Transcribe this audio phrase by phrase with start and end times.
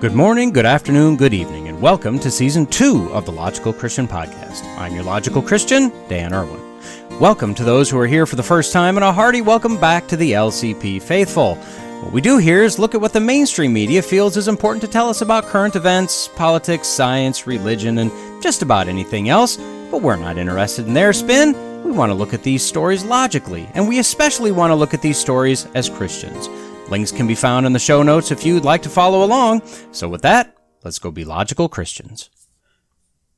[0.00, 4.08] Good morning, good afternoon, good evening, and welcome to season two of the Logical Christian
[4.08, 4.64] Podcast.
[4.78, 6.58] I'm your Logical Christian, Dan Irwin.
[7.20, 10.08] Welcome to those who are here for the first time, and a hearty welcome back
[10.08, 11.56] to the LCP faithful.
[11.56, 14.88] What we do here is look at what the mainstream media feels is important to
[14.88, 18.10] tell us about current events, politics, science, religion, and
[18.42, 19.58] just about anything else,
[19.90, 21.52] but we're not interested in their spin.
[21.84, 25.02] We want to look at these stories logically, and we especially want to look at
[25.02, 26.48] these stories as Christians.
[26.90, 29.62] Links can be found in the show notes if you'd like to follow along.
[29.92, 32.30] So, with that, let's go be logical Christians.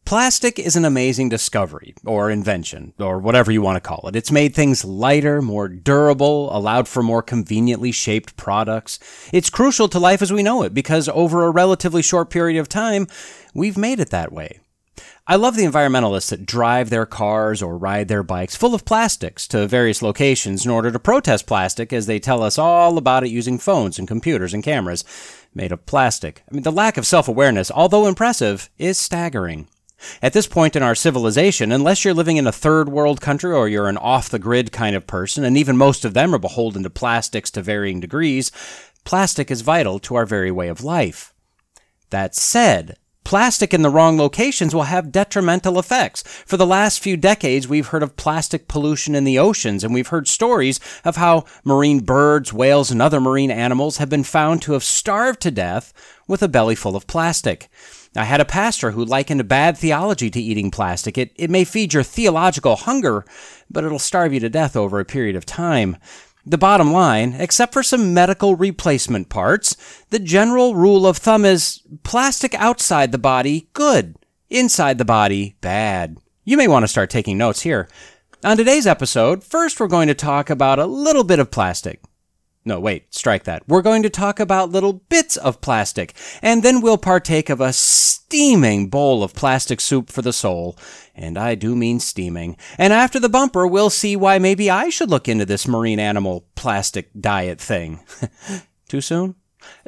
[0.07, 4.17] Plastic is an amazing discovery, or invention, or whatever you want to call it.
[4.17, 8.99] It's made things lighter, more durable, allowed for more conveniently shaped products.
[9.33, 12.69] It's crucial to life as we know it because over a relatively short period of
[12.69, 13.07] time,
[13.55, 14.61] we've made it that way.
[15.27, 19.47] I love the environmentalists that drive their cars or ride their bikes full of plastics
[19.49, 23.31] to various locations in order to protest plastic as they tell us all about it
[23.31, 25.05] using phones and computers and cameras
[25.55, 26.43] made of plastic.
[26.51, 29.69] I mean, the lack of self awareness, although impressive, is staggering.
[30.21, 33.69] At this point in our civilization, unless you're living in a third world country or
[33.69, 36.83] you're an off the grid kind of person, and even most of them are beholden
[36.83, 38.51] to plastics to varying degrees,
[39.05, 41.33] plastic is vital to our very way of life.
[42.11, 46.23] That said, Plastic in the wrong locations will have detrimental effects.
[46.45, 50.09] For the last few decades, we've heard of plastic pollution in the oceans, and we've
[50.09, 54.73] heard stories of how marine birds, whales, and other marine animals have been found to
[54.73, 55.93] have starved to death
[56.27, 57.69] with a belly full of plastic.
[58.15, 61.17] I had a pastor who likened bad theology to eating plastic.
[61.17, 63.25] It, it may feed your theological hunger,
[63.71, 65.97] but it'll starve you to death over a period of time.
[66.45, 69.77] The bottom line, except for some medical replacement parts,
[70.11, 74.17] the general rule of thumb is plastic outside the body, good.
[74.51, 76.19] Inside the body, bad.
[76.45, 77.89] You may want to start taking notes here.
[78.45, 82.01] On today's episode, first we're going to talk about a little bit of plastic.
[82.65, 83.67] No, wait, strike that.
[83.67, 87.73] We're going to talk about little bits of plastic, and then we'll partake of a
[87.73, 90.79] steaming bowl of plastic soup for the soul.
[91.15, 92.57] And I do mean steaming.
[92.79, 96.47] And after the bumper, we'll see why maybe I should look into this marine animal
[96.55, 98.01] plastic diet thing.
[98.89, 99.35] Too soon?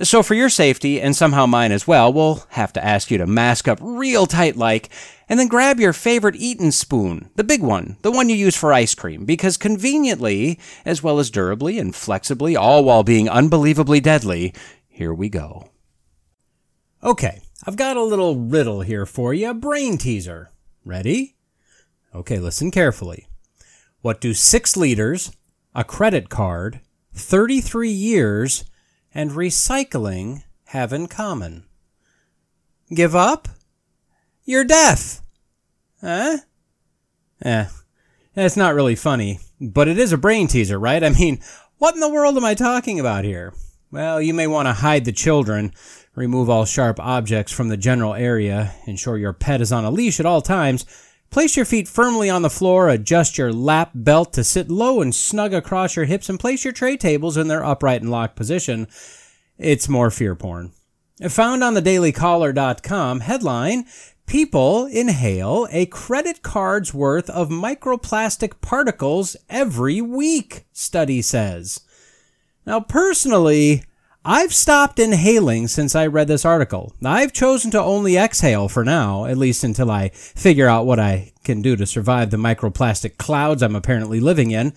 [0.02, 3.26] So, for your safety, and somehow mine as well, we'll have to ask you to
[3.26, 4.90] mask up real tight like,
[5.28, 8.72] and then grab your favorite eating spoon, the big one, the one you use for
[8.72, 14.52] ice cream, because conveniently, as well as durably and flexibly, all while being unbelievably deadly,
[14.88, 15.70] here we go.
[17.02, 20.50] Okay, I've got a little riddle here for you, a brain teaser.
[20.84, 21.36] Ready?
[22.14, 23.26] Okay, listen carefully.
[24.02, 25.32] What do six liters,
[25.74, 26.80] a credit card,
[27.14, 28.64] 33 years,
[29.14, 31.64] and recycling have in common?
[32.92, 33.48] Give up?
[34.44, 35.22] You're deaf.
[36.00, 36.38] Huh?
[37.42, 37.66] Eh.
[38.36, 41.02] It's not really funny, but it is a brain teaser, right?
[41.02, 41.40] I mean,
[41.78, 43.54] what in the world am I talking about here?
[43.90, 45.72] Well, you may want to hide the children,
[46.16, 50.18] remove all sharp objects from the general area, ensure your pet is on a leash
[50.18, 50.84] at all times,
[51.34, 55.12] place your feet firmly on the floor, adjust your lap belt to sit low and
[55.12, 58.86] snug across your hips, and place your tray tables in their upright and locked position.
[59.58, 60.70] It's more fear porn.
[61.28, 63.84] Found on the dailycaller.com headline,
[64.26, 71.80] People inhale a credit card's worth of microplastic particles every week, study says.
[72.64, 73.84] Now, personally,
[74.26, 76.94] I've stopped inhaling since I read this article.
[77.04, 81.32] I've chosen to only exhale for now, at least until I figure out what I
[81.44, 84.72] can do to survive the microplastic clouds I'm apparently living in.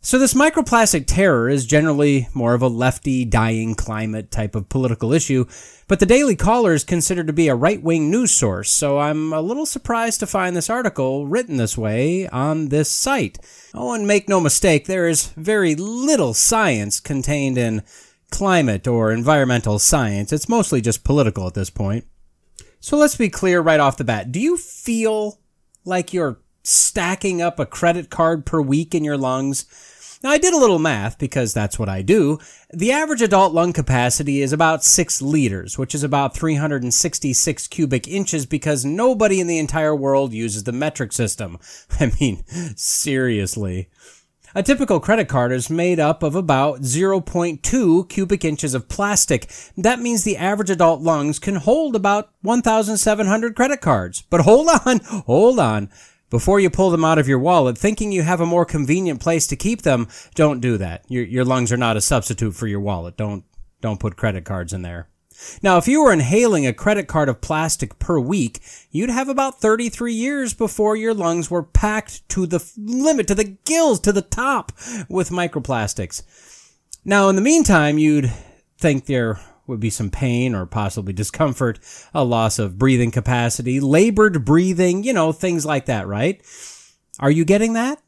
[0.00, 5.12] So this microplastic terror is generally more of a lefty, dying climate type of political
[5.12, 5.44] issue,
[5.86, 9.42] but the Daily Caller is considered to be a right-wing news source, so I'm a
[9.42, 13.38] little surprised to find this article written this way on this site.
[13.72, 17.82] Oh, and make no mistake, there is very little science contained in
[18.30, 20.32] climate or environmental science.
[20.32, 22.06] It's mostly just political at this point.
[22.80, 24.32] So let's be clear right off the bat.
[24.32, 25.40] Do you feel
[25.84, 29.66] like you're stacking up a credit card per week in your lungs?
[30.22, 32.38] Now, I did a little math because that's what I do.
[32.74, 38.44] The average adult lung capacity is about 6 liters, which is about 366 cubic inches
[38.44, 41.58] because nobody in the entire world uses the metric system.
[42.00, 42.44] I mean,
[42.76, 43.88] seriously.
[44.52, 49.48] A typical credit card is made up of about 0.2 cubic inches of plastic.
[49.76, 54.22] That means the average adult lungs can hold about 1,700 credit cards.
[54.28, 55.88] But hold on, hold on.
[56.30, 59.46] Before you pull them out of your wallet, thinking you have a more convenient place
[59.48, 61.04] to keep them, don't do that.
[61.08, 63.16] Your, your lungs are not a substitute for your wallet.
[63.16, 63.44] Don't,
[63.80, 65.09] don't put credit cards in there.
[65.62, 68.60] Now, if you were inhaling a credit card of plastic per week,
[68.90, 73.56] you'd have about 33 years before your lungs were packed to the limit, to the
[73.64, 74.72] gills, to the top
[75.08, 76.22] with microplastics.
[77.04, 78.32] Now, in the meantime, you'd
[78.78, 81.78] think there would be some pain or possibly discomfort,
[82.12, 86.42] a loss of breathing capacity, labored breathing, you know, things like that, right?
[87.18, 88.02] Are you getting that?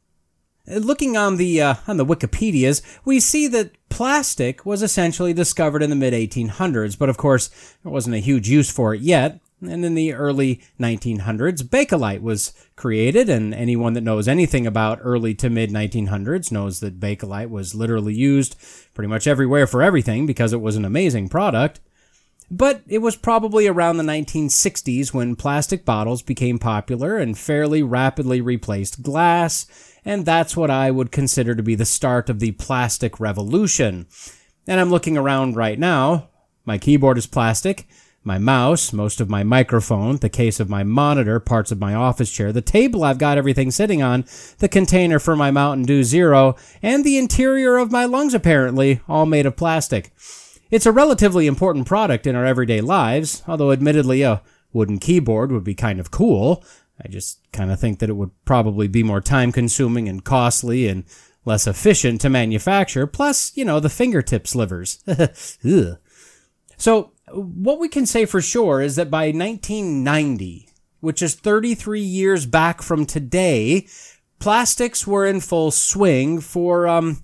[0.65, 5.89] Looking on the uh, on the Wikipedia's, we see that plastic was essentially discovered in
[5.89, 7.49] the mid 1800s, but of course
[7.83, 9.41] there wasn't a huge use for it yet.
[9.61, 15.33] And in the early 1900s, Bakelite was created, and anyone that knows anything about early
[15.35, 18.55] to mid 1900s knows that Bakelite was literally used
[18.93, 21.81] pretty much everywhere for everything because it was an amazing product.
[22.49, 28.41] But it was probably around the 1960s when plastic bottles became popular and fairly rapidly
[28.41, 29.65] replaced glass,
[30.05, 34.07] and that's what I would consider to be the start of the plastic revolution.
[34.67, 36.29] And I'm looking around right now.
[36.65, 37.87] My keyboard is plastic
[38.23, 42.31] my mouse, most of my microphone, the case of my monitor, parts of my office
[42.31, 44.25] chair, the table I've got everything sitting on,
[44.59, 49.25] the container for my Mountain Dew Zero, and the interior of my lungs apparently, all
[49.25, 50.13] made of plastic.
[50.71, 54.41] It's a relatively important product in our everyday lives, although admittedly a
[54.71, 56.63] wooden keyboard would be kind of cool.
[57.01, 60.87] I just kind of think that it would probably be more time consuming and costly
[60.87, 61.05] and
[61.45, 65.03] less efficient to manufacture, plus, you know, the fingertip slivers.
[66.77, 70.69] so, what we can say for sure is that by 1990,
[70.99, 73.87] which is 33 years back from today,
[74.39, 77.21] plastics were in full swing for, um,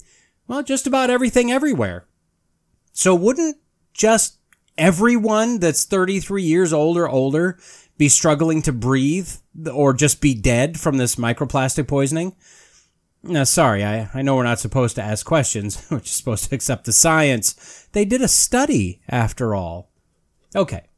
[0.48, 2.06] well, just about everything everywhere.
[2.94, 3.58] So wouldn't
[3.94, 4.38] just
[4.78, 7.60] everyone that's 33 years old or older
[8.00, 9.30] be struggling to breathe
[9.72, 12.36] or just be dead from this microplastic poisoning?
[13.44, 15.86] Sorry, I, I know we're not supposed to ask questions.
[15.92, 17.88] We're just supposed to accept the science.
[17.92, 19.92] They did a study, after all.
[20.56, 20.89] Okay.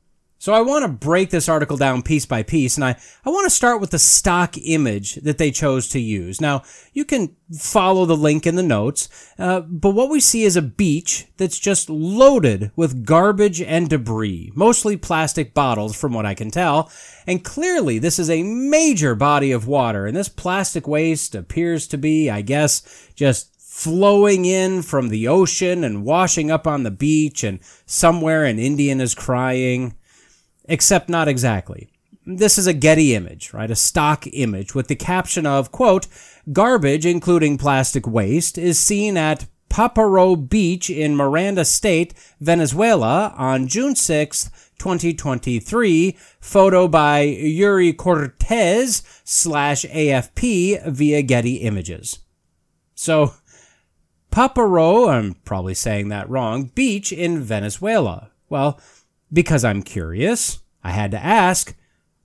[0.41, 3.45] So I want to break this article down piece by piece, and I, I want
[3.45, 6.41] to start with the stock image that they chose to use.
[6.41, 9.07] Now, you can follow the link in the notes,
[9.37, 14.51] uh, but what we see is a beach that's just loaded with garbage and debris,
[14.55, 16.91] mostly plastic bottles from what I can tell,
[17.27, 21.99] and clearly this is a major body of water, and this plastic waste appears to
[21.99, 27.43] be, I guess, just flowing in from the ocean and washing up on the beach,
[27.43, 29.93] and somewhere an Indian is crying.
[30.65, 31.89] Except not exactly.
[32.25, 33.71] This is a Getty image, right?
[33.71, 36.07] A stock image with the caption of, quote,
[36.51, 43.95] garbage, including plastic waste, is seen at Paparo Beach in Miranda State, Venezuela on June
[43.95, 46.17] 6, 2023.
[46.39, 52.19] Photo by Yuri Cortez slash AFP via Getty Images.
[52.93, 53.33] So,
[54.31, 58.31] Paparo, I'm probably saying that wrong, beach in Venezuela.
[58.49, 58.79] Well,
[59.31, 61.75] because I'm curious, I had to ask,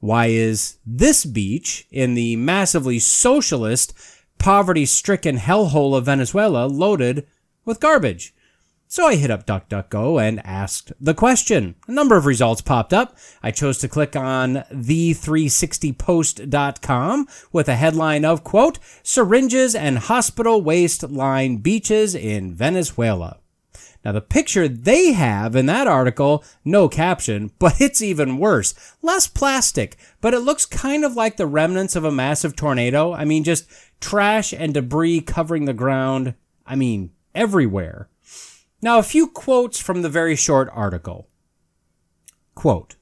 [0.01, 3.95] why is this beach in the massively socialist,
[4.39, 7.27] poverty stricken hellhole of Venezuela loaded
[7.65, 8.35] with garbage?
[8.89, 11.75] So I hit up DuckDuckGo and asked the question.
[11.89, 13.17] A number of results popped up.
[13.43, 21.03] I chose to click on the360post.com with a headline of, quote, syringes and hospital waste
[21.11, 23.39] line beaches in Venezuela.
[24.07, 28.73] Now, the picture they have in that article, no caption, but it's even worse.
[29.03, 33.13] Less plastic, but it looks kind of like the remnants of a massive tornado.
[33.13, 33.69] I mean, just
[34.01, 36.35] trash and debris covering the ground.
[36.65, 38.09] I mean, everywhere.
[38.81, 41.27] Now, a few quotes from the very short article.
[42.55, 42.95] Quote,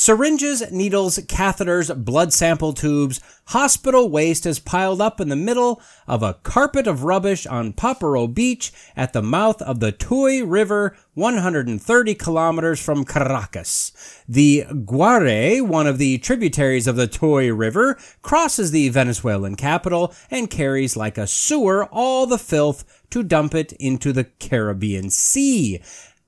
[0.00, 6.22] Syringes, needles, catheters, blood sample tubes, hospital waste is piled up in the middle of
[6.22, 12.14] a carpet of rubbish on Paparo Beach at the mouth of the Tuy River, 130
[12.14, 13.92] kilometers from Caracas.
[14.26, 20.48] The Guaire, one of the tributaries of the Tuy River, crosses the Venezuelan capital and
[20.48, 25.82] carries like a sewer all the filth to dump it into the Caribbean Sea.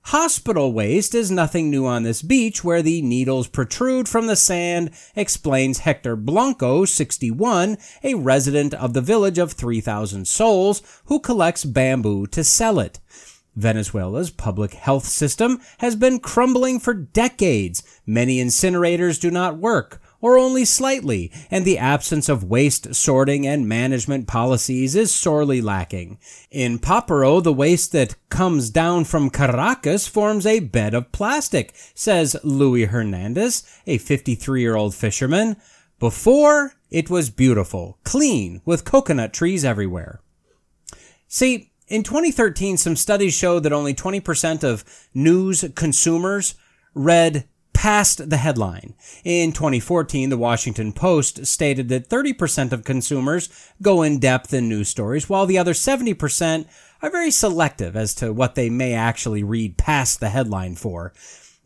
[0.07, 4.91] Hospital waste is nothing new on this beach where the needles protrude from the sand,
[5.15, 12.27] explains Hector Blanco, 61, a resident of the village of 3,000 souls who collects bamboo
[12.27, 12.99] to sell it.
[13.55, 17.83] Venezuela's public health system has been crumbling for decades.
[18.05, 23.69] Many incinerators do not work or only slightly, and the absence of waste sorting and
[23.69, 26.17] management policies is sorely lacking.
[26.51, 32.37] In Paparo, the waste that comes down from Caracas forms a bed of plastic, says
[32.43, 35.57] Louis Hernandez, a 53 year old fisherman.
[35.99, 40.21] Before, it was beautiful, clean, with coconut trees everywhere.
[41.27, 46.55] See, in 2013, some studies showed that only 20% of news consumers
[46.95, 47.49] read
[47.83, 48.95] past the headline.
[49.25, 53.49] In 2014, the Washington Post stated that 30% of consumers
[53.83, 56.67] go in depth in news stories, while the other 70%
[57.03, 61.13] are very selective as to what they may actually read past the headline for.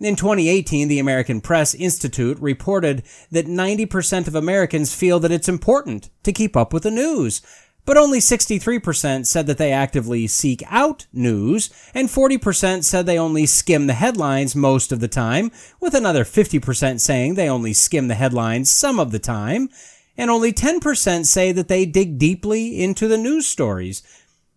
[0.00, 6.08] In 2018, the American Press Institute reported that 90% of Americans feel that it's important
[6.22, 7.42] to keep up with the news.
[7.86, 13.46] But only 63% said that they actively seek out news, and 40% said they only
[13.46, 18.16] skim the headlines most of the time, with another 50% saying they only skim the
[18.16, 19.70] headlines some of the time,
[20.18, 24.02] and only 10% say that they dig deeply into the news stories.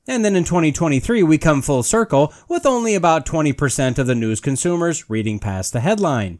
[0.08, 4.40] And then in 2023, we come full circle with only about 20% of the news
[4.40, 6.40] consumers reading past the headline.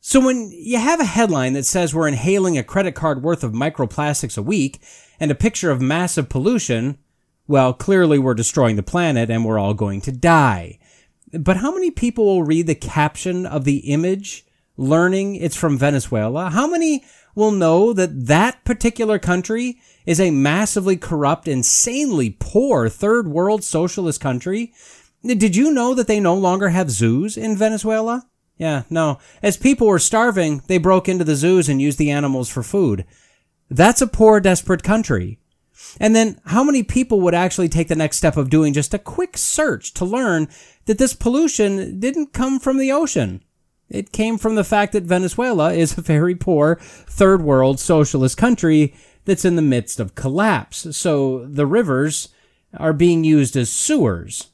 [0.00, 3.50] So when you have a headline that says we're inhaling a credit card worth of
[3.50, 4.80] microplastics a week
[5.20, 6.98] and a picture of massive pollution,
[7.46, 10.78] well, clearly we're destroying the planet and we're all going to die.
[11.32, 14.44] But how many people will read the caption of the image
[14.76, 16.50] learning it's from Venezuela?
[16.50, 17.04] How many
[17.36, 24.20] will know that that particular country is a massively corrupt, insanely poor third world socialist
[24.20, 24.72] country.
[25.22, 28.26] Did you know that they no longer have zoos in Venezuela?
[28.56, 29.18] Yeah, no.
[29.42, 33.04] As people were starving, they broke into the zoos and used the animals for food.
[33.70, 35.38] That's a poor, desperate country.
[36.00, 38.98] And then how many people would actually take the next step of doing just a
[38.98, 40.48] quick search to learn
[40.86, 43.42] that this pollution didn't come from the ocean?
[43.88, 48.94] It came from the fact that Venezuela is a very poor third world socialist country
[49.24, 50.96] that's in the midst of collapse.
[50.96, 52.28] So the rivers
[52.76, 54.50] are being used as sewers.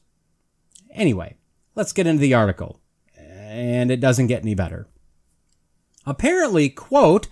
[0.91, 1.35] Anyway,
[1.75, 2.79] let's get into the article.
[3.17, 4.87] And it doesn't get any better.
[6.05, 7.27] Apparently, quote,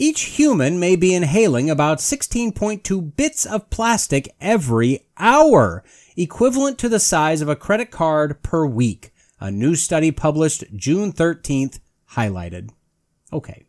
[0.00, 5.84] each human may be inhaling about 16.2 bits of plastic every hour,
[6.16, 9.12] equivalent to the size of a credit card per week.
[9.40, 11.80] A new study published June 13th
[12.12, 12.70] highlighted.
[13.30, 13.66] Okay.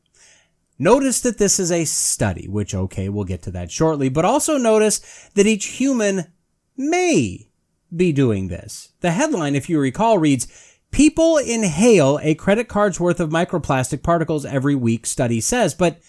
[0.79, 4.57] Notice that this is a study, which, okay, we'll get to that shortly, but also
[4.57, 6.31] notice that each human
[6.77, 7.49] may
[7.93, 8.93] be doing this.
[9.01, 10.47] The headline, if you recall, reads,
[10.91, 15.99] People inhale a credit card's worth of microplastic particles every week, study says, but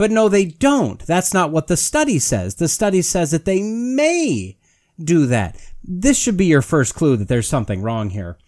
[0.00, 0.98] but no, they don't.
[1.00, 2.54] That's not what the study says.
[2.54, 4.56] The study says that they may
[4.98, 5.60] do that.
[5.84, 8.38] This should be your first clue that there's something wrong here.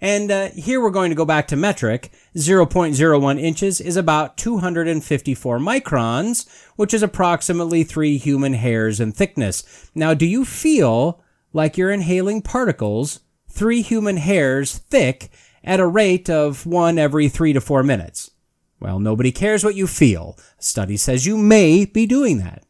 [0.00, 2.10] And uh, here we're going to go back to metric.
[2.34, 9.90] 0.01 inches is about 254 microns, which is approximately three human hairs in thickness.
[9.94, 11.22] Now, do you feel
[11.52, 15.30] like you're inhaling particles three human hairs thick
[15.62, 18.30] at a rate of one every three to four minutes?
[18.78, 20.38] Well, nobody cares what you feel.
[20.58, 22.64] A study says you may be doing that.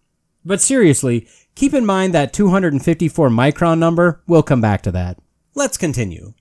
[0.45, 4.23] But seriously, keep in mind that 254 micron number.
[4.27, 5.19] We'll come back to that.
[5.55, 6.35] Let's continue.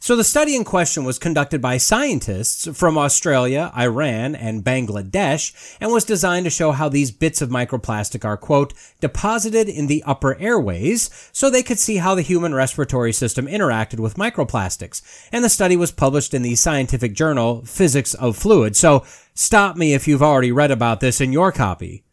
[0.00, 5.92] So the study in question was conducted by scientists from Australia, Iran, and Bangladesh, and
[5.92, 10.36] was designed to show how these bits of microplastic are, quote, deposited in the upper
[10.38, 15.02] airways, so they could see how the human respiratory system interacted with microplastics.
[15.32, 18.78] And the study was published in the scientific journal Physics of Fluids.
[18.78, 22.04] So stop me if you've already read about this in your copy.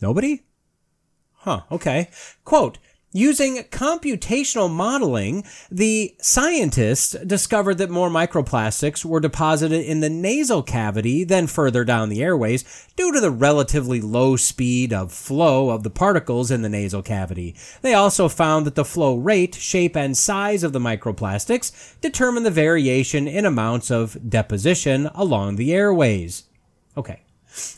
[0.00, 0.42] Nobody?
[1.48, 2.10] Huh, okay.
[2.44, 2.76] Quote,
[3.10, 11.24] Using computational modeling, the scientists discovered that more microplastics were deposited in the nasal cavity
[11.24, 15.90] than further down the airways due to the relatively low speed of flow of the
[15.90, 17.56] particles in the nasal cavity.
[17.80, 22.50] They also found that the flow rate, shape, and size of the microplastics determine the
[22.50, 26.44] variation in amounts of deposition along the airways.
[26.94, 27.22] Okay.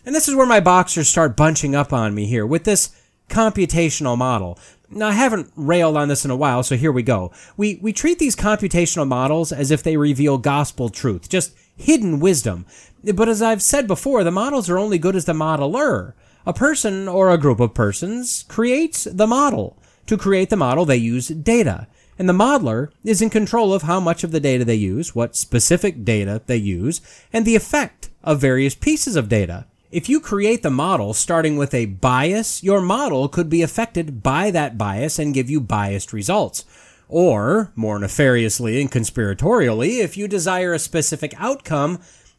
[0.05, 2.97] And this is where my boxers start bunching up on me here with this
[3.31, 4.59] computational model.
[4.91, 7.31] Now, I haven't railed on this in a while, so here we go.
[7.57, 12.67] We, we treat these computational models as if they reveal gospel truth, just hidden wisdom.
[13.15, 16.15] But as I've said before, the models are only good as the modeler.
[16.45, 19.79] A person or a group of persons creates the model.
[20.07, 21.87] To create the model, they use data.
[22.19, 25.37] And the modeler is in control of how much of the data they use, what
[25.37, 27.01] specific data they use,
[27.33, 29.67] and the effect of various pieces of data.
[29.91, 34.53] If you create the model starting with a bias, your model could be affected by
[34.53, 36.65] that bias and give you biased results.
[37.09, 41.99] Or, more nefariously and conspiratorially, if you desire a specific outcome,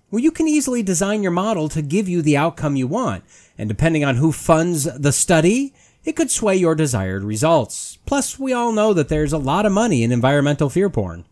[0.10, 3.26] well, you can easily design your model to give you the outcome you want.
[3.58, 5.74] And depending on who funds the study,
[6.06, 7.98] it could sway your desired results.
[8.06, 11.26] Plus, we all know that there's a lot of money in environmental fear porn.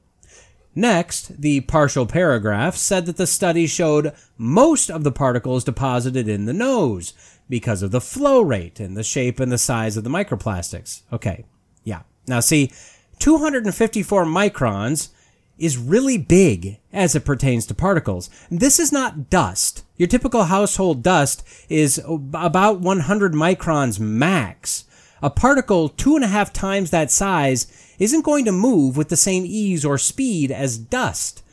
[0.79, 6.45] Next, the partial paragraph said that the study showed most of the particles deposited in
[6.45, 7.13] the nose
[7.50, 11.01] because of the flow rate and the shape and the size of the microplastics.
[11.12, 11.43] Okay,
[11.83, 12.03] yeah.
[12.27, 12.71] Now, see,
[13.19, 15.09] 254 microns
[15.57, 18.29] is really big as it pertains to particles.
[18.50, 19.83] This is not dust.
[19.98, 24.86] Your typical household dust is about 100 microns max.
[25.21, 27.67] A particle two and a half times that size
[28.00, 31.44] isn't going to move with the same ease or speed as dust.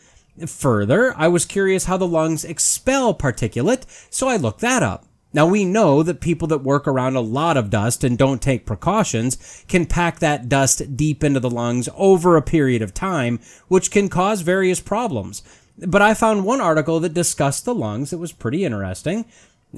[0.47, 5.05] Further, I was curious how the lungs expel particulate, so I looked that up.
[5.33, 8.65] Now we know that people that work around a lot of dust and don't take
[8.65, 13.91] precautions can pack that dust deep into the lungs over a period of time, which
[13.91, 15.43] can cause various problems.
[15.79, 19.27] But I found one article that discussed the lungs that was pretty interesting.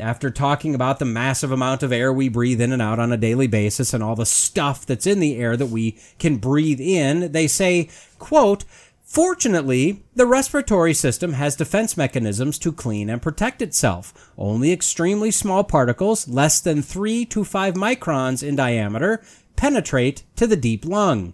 [0.00, 3.16] After talking about the massive amount of air we breathe in and out on a
[3.16, 7.32] daily basis and all the stuff that's in the air that we can breathe in,
[7.32, 7.88] they say,
[8.18, 8.64] quote,
[9.08, 14.30] Fortunately, the respiratory system has defense mechanisms to clean and protect itself.
[14.36, 19.22] Only extremely small particles, less than 3 to 5 microns in diameter,
[19.56, 21.32] penetrate to the deep lung.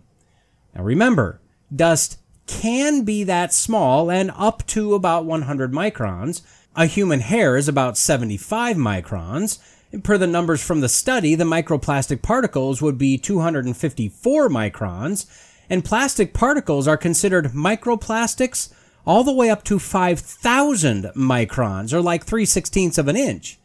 [0.72, 1.40] Now remember,
[1.74, 6.42] dust can be that small and up to about 100 microns.
[6.76, 9.58] A human hair is about 75 microns.
[10.02, 15.26] Per the numbers from the study, the microplastic particles would be 254 microns
[15.70, 18.72] and plastic particles are considered microplastics
[19.06, 23.58] all the way up to 5,000 microns, or like 3 sixteenths of an inch.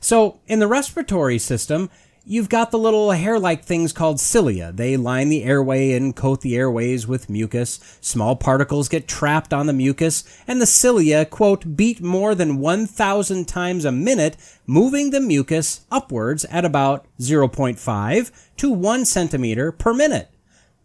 [0.00, 1.90] So, in the respiratory system,
[2.24, 4.72] you've got the little hair like things called cilia.
[4.72, 7.78] They line the airway and coat the airways with mucus.
[8.00, 13.46] Small particles get trapped on the mucus, and the cilia, quote, beat more than 1,000
[13.46, 20.30] times a minute, moving the mucus upwards at about 0.5 to 1 centimeter per minute.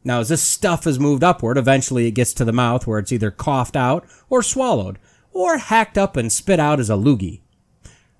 [0.03, 3.11] Now, as this stuff is moved upward, eventually it gets to the mouth where it's
[3.11, 4.99] either coughed out or swallowed,
[5.33, 7.41] or hacked up and spit out as a loogie.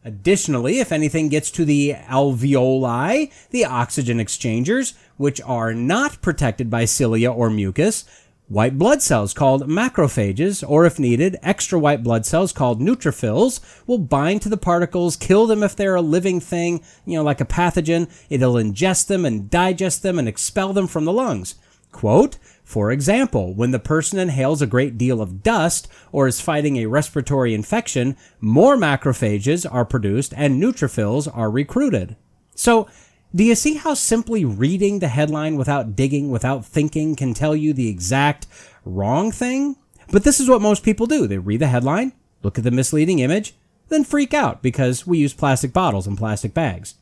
[0.07, 6.85] Additionally, if anything gets to the alveoli, the oxygen exchangers, which are not protected by
[6.85, 8.05] cilia or mucus,
[8.47, 13.97] white blood cells called macrophages, or if needed, extra white blood cells called neutrophils, will
[13.97, 17.45] bind to the particles, kill them if they're a living thing, you know, like a
[17.45, 18.09] pathogen.
[18.29, 21.55] It'll ingest them and digest them and expel them from the lungs.
[21.91, 22.37] Quote,
[22.67, 26.88] for example, when the person inhales a great deal of dust or is fighting a
[26.88, 32.17] respiratory infection, more macrophages are produced and neutrophils are recruited.
[32.56, 32.89] So,
[33.34, 37.71] do you see how simply reading the headline without digging, without thinking, can tell you
[37.71, 38.47] the exact
[38.84, 39.77] wrong thing?
[40.12, 41.25] But this is what most people do.
[41.25, 42.12] They read the headline,
[42.43, 43.56] look at the misleading image,
[43.88, 46.95] then freak out because we use plastic bottles and plastic bags.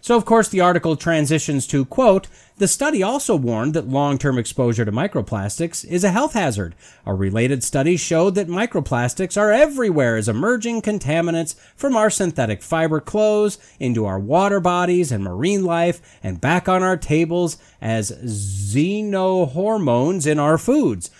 [0.00, 2.28] So, of course, the article transitions to, quote,
[2.60, 6.74] the study also warned that long-term exposure to microplastics is a health hazard.
[7.06, 13.00] A related study showed that microplastics are everywhere as emerging contaminants from our synthetic fiber
[13.00, 20.26] clothes into our water bodies and marine life and back on our tables as xenohormones
[20.26, 21.10] in our foods.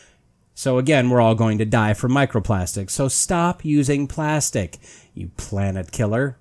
[0.53, 2.91] So again, we're all going to die from microplastics.
[2.91, 4.77] So stop using plastic,
[5.15, 6.37] you planet killer.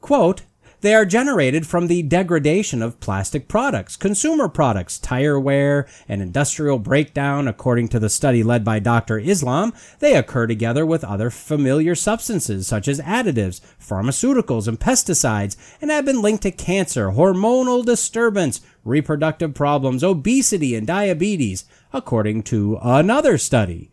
[0.00, 0.42] Quote,
[0.80, 6.78] they are generated from the degradation of plastic products, consumer products, tire wear, and industrial
[6.78, 7.46] breakdown.
[7.46, 9.18] According to the study led by Dr.
[9.18, 15.90] Islam, they occur together with other familiar substances such as additives, pharmaceuticals, and pesticides, and
[15.90, 23.36] have been linked to cancer, hormonal disturbance, reproductive problems, obesity, and diabetes, according to another
[23.36, 23.90] study.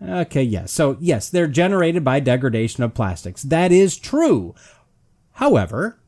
[0.00, 0.70] Okay, yes.
[0.72, 3.42] So, yes, they're generated by degradation of plastics.
[3.42, 4.54] That is true.
[5.32, 5.98] However,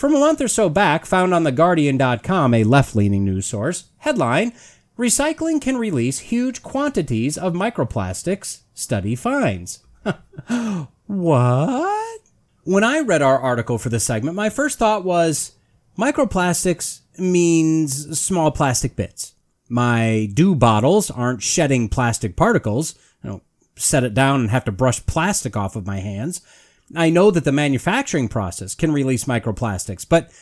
[0.00, 4.52] from a month or so back, found on TheGuardian.com, a left leaning news source, headline
[5.00, 9.82] Recycling can release huge quantities of microplastics, study finds.
[11.06, 12.20] what?
[12.64, 15.52] When I read our article for this segment, my first thought was
[15.98, 19.34] microplastics means small plastic bits.
[19.70, 22.94] My dew bottles aren't shedding plastic particles.
[23.24, 23.42] I don't
[23.76, 26.42] set it down and have to brush plastic off of my hands.
[26.94, 30.32] I know that the manufacturing process can release microplastics, but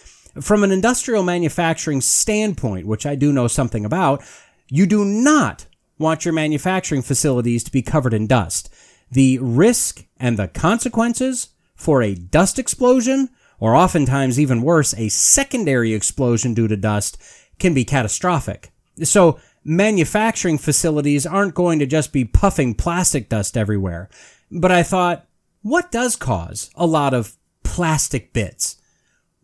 [0.41, 4.23] from an industrial manufacturing standpoint, which I do know something about,
[4.69, 5.67] you do not
[5.99, 8.73] want your manufacturing facilities to be covered in dust.
[9.11, 15.93] The risk and the consequences for a dust explosion, or oftentimes even worse, a secondary
[15.95, 17.21] explosion due to dust,
[17.59, 18.71] can be catastrophic.
[19.03, 24.09] So manufacturing facilities aren't going to just be puffing plastic dust everywhere.
[24.51, 25.27] But I thought,
[25.63, 28.77] what does cause a lot of plastic bits?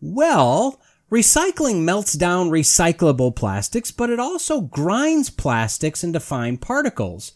[0.01, 0.79] Well,
[1.11, 7.33] recycling melts down recyclable plastics, but it also grinds plastics into fine particles.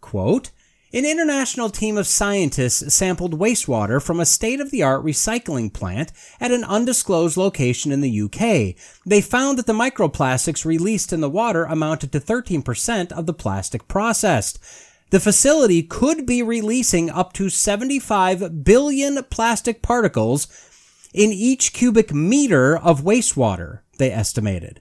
[0.00, 0.50] Quote,
[0.94, 6.12] an international team of scientists sampled wastewater from a state of the art recycling plant
[6.38, 8.76] at an undisclosed location in the UK.
[9.06, 13.88] They found that the microplastics released in the water amounted to 13% of the plastic
[13.88, 14.58] processed.
[15.12, 20.48] The facility could be releasing up to 75 billion plastic particles
[21.12, 24.80] in each cubic meter of wastewater, they estimated.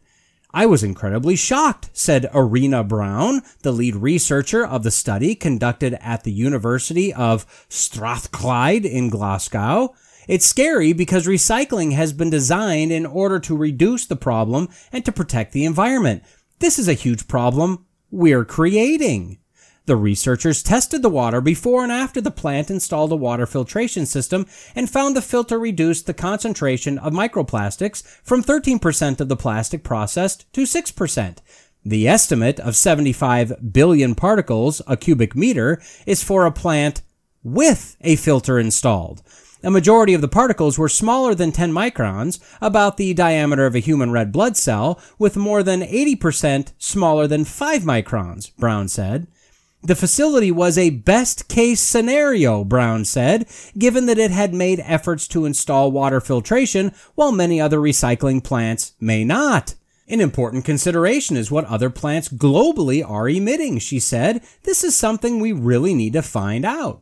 [0.53, 6.23] I was incredibly shocked, said Erina Brown, the lead researcher of the study conducted at
[6.23, 9.93] the University of Strathclyde in Glasgow.
[10.29, 15.11] It's scary because recycling has been designed in order to reduce the problem and to
[15.11, 16.23] protect the environment.
[16.59, 19.39] This is a huge problem we're creating.
[19.87, 24.45] The researchers tested the water before and after the plant installed a water filtration system
[24.75, 30.51] and found the filter reduced the concentration of microplastics from 13% of the plastic processed
[30.53, 31.37] to 6%.
[31.83, 37.01] The estimate of 75 billion particles a cubic meter is for a plant
[37.43, 39.23] with a filter installed.
[39.63, 43.79] A majority of the particles were smaller than 10 microns, about the diameter of a
[43.79, 49.27] human red blood cell, with more than 80% smaller than 5 microns, Brown said.
[49.83, 55.27] The facility was a best case scenario, Brown said, given that it had made efforts
[55.29, 59.73] to install water filtration while many other recycling plants may not.
[60.07, 64.43] An important consideration is what other plants globally are emitting, she said.
[64.63, 67.01] This is something we really need to find out.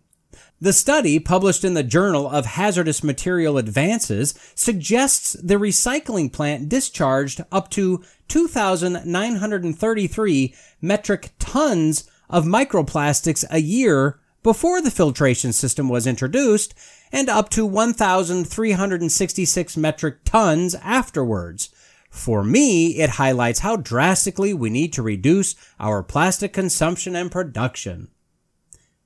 [0.62, 7.44] The study, published in the Journal of Hazardous Material Advances, suggests the recycling plant discharged
[7.52, 16.74] up to 2,933 metric tons of microplastics a year before the filtration system was introduced
[17.12, 21.70] and up to 1,366 metric tons afterwards.
[22.10, 28.10] For me, it highlights how drastically we need to reduce our plastic consumption and production.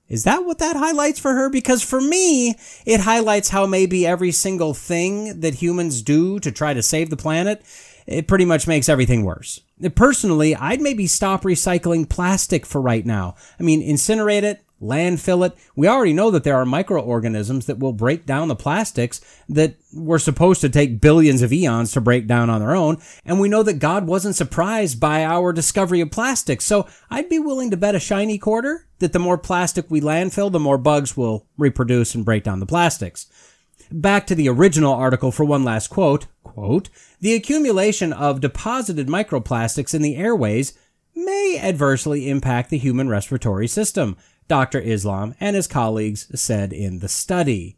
[0.08, 1.50] Is that what that highlights for her?
[1.50, 2.56] Because for me,
[2.86, 7.18] it highlights how maybe every single thing that humans do to try to save the
[7.18, 7.64] planet
[8.06, 9.62] it pretty much makes everything worse.
[9.96, 13.36] Personally, I'd maybe stop recycling plastic for right now.
[13.60, 15.56] I mean, incinerate it, landfill it.
[15.76, 20.20] We already know that there are microorganisms that will break down the plastics that were
[20.20, 22.98] supposed to take billions of eons to break down on their own.
[23.26, 26.66] And we know that God wasn't surprised by our discovery of plastics.
[26.66, 30.52] So I'd be willing to bet a shiny quarter that the more plastic we landfill,
[30.52, 33.28] the more bugs will reproduce and break down the plastics.
[33.92, 36.90] Back to the original article for one last quote, quote,
[37.20, 40.78] the accumulation of deposited microplastics in the airways
[41.16, 44.80] may adversely impact the human respiratory system, Dr.
[44.80, 47.78] Islam and his colleagues said in the study.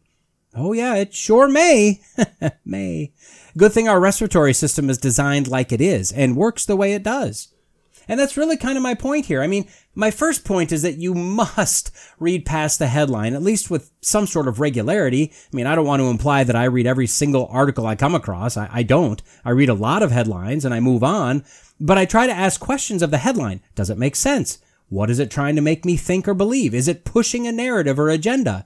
[0.53, 2.01] Oh yeah, it sure may.
[2.65, 3.13] may.
[3.57, 7.03] Good thing our respiratory system is designed like it is and works the way it
[7.03, 7.49] does.
[8.07, 9.41] And that's really kind of my point here.
[9.41, 13.71] I mean, my first point is that you must read past the headline, at least
[13.71, 15.31] with some sort of regularity.
[15.33, 18.13] I mean, I don't want to imply that I read every single article I come
[18.13, 18.57] across.
[18.57, 19.21] I, I don't.
[19.43, 21.43] I read a lot of headlines and I move on,
[21.79, 23.61] but I try to ask questions of the headline.
[23.73, 24.59] Does it make sense?
[24.89, 26.75] What is it trying to make me think or believe?
[26.75, 28.65] Is it pushing a narrative or agenda?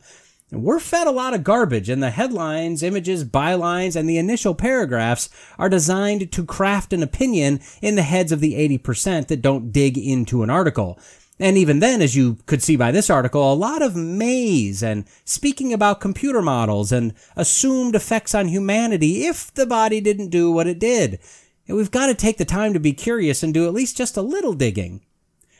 [0.51, 5.29] We're fed a lot of garbage, and the headlines, images, bylines, and the initial paragraphs
[5.59, 9.95] are designed to craft an opinion in the heads of the 80% that don't dig
[9.95, 10.97] into an article.
[11.39, 15.05] And even then, as you could see by this article, a lot of maze and
[15.23, 20.67] speaking about computer models and assumed effects on humanity if the body didn't do what
[20.67, 21.19] it did.
[21.67, 24.17] And we've got to take the time to be curious and do at least just
[24.17, 25.01] a little digging.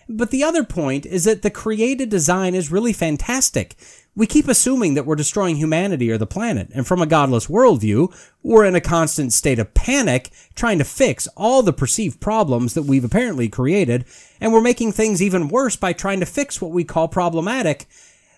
[0.09, 3.75] But the other point is that the created design is really fantastic.
[4.19, 8.13] We keep assuming that we're destroying humanity or the planet, and from a godless worldview,
[8.43, 12.83] we're in a constant state of panic trying to fix all the perceived problems that
[12.83, 14.03] we've apparently created,
[14.41, 17.87] and we're making things even worse by trying to fix what we call problematic.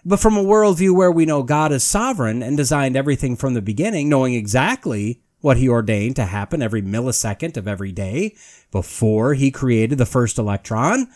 [0.05, 3.59] But from a worldview where we know God is sovereign and designed everything from the
[3.63, 8.35] beginning, knowing exactly what he ordained to happen every millisecond of every day
[8.71, 11.07] before he created the first electron,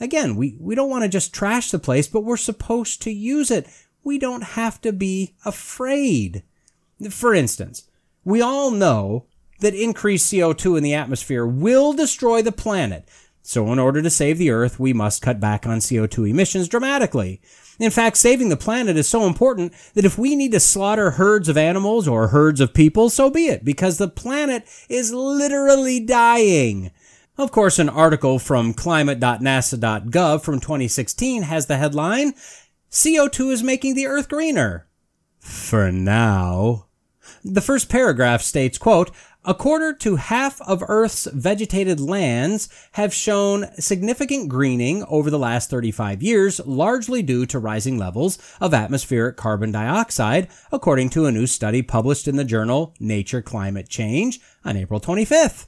[0.00, 3.50] Again, we, we don't want to just trash the place, but we're supposed to use
[3.50, 3.68] it.
[4.04, 6.44] We don't have to be afraid.
[7.10, 7.88] For instance,
[8.24, 9.26] we all know
[9.60, 13.08] that increased CO2 in the atmosphere will destroy the planet.
[13.42, 17.40] So in order to save the earth, we must cut back on CO2 emissions dramatically.
[17.78, 21.48] In fact, saving the planet is so important that if we need to slaughter herds
[21.48, 26.90] of animals or herds of people, so be it, because the planet is literally dying.
[27.36, 32.34] Of course, an article from climate.nasa.gov from 2016 has the headline,
[32.94, 34.86] CO2 is making the Earth greener.
[35.40, 36.86] For now.
[37.44, 39.10] The first paragraph states, quote,
[39.44, 45.70] a quarter to half of Earth's vegetated lands have shown significant greening over the last
[45.70, 51.48] 35 years, largely due to rising levels of atmospheric carbon dioxide, according to a new
[51.48, 55.66] study published in the journal Nature Climate Change on April 25th.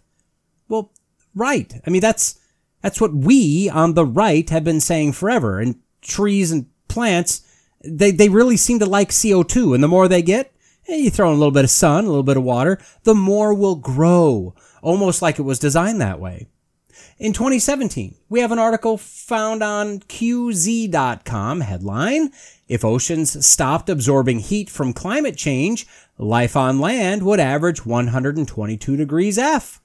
[0.69, 0.93] Well,
[1.35, 1.75] right.
[1.85, 2.39] I mean, that's,
[2.83, 5.59] that's what we on the right have been saying forever.
[5.59, 7.43] And trees and plants,
[7.85, 9.75] they, they really seem to like CO2.
[9.75, 10.51] And the more they get,
[10.89, 13.15] and you throw in a little bit of sun, a little bit of water, the
[13.15, 16.47] more will grow, almost like it was designed that way.
[17.19, 22.31] In 2017, we have an article found on QZ.com headline,
[22.67, 29.37] If oceans stopped absorbing heat from climate change, life on land would average 122 degrees
[29.37, 29.81] F.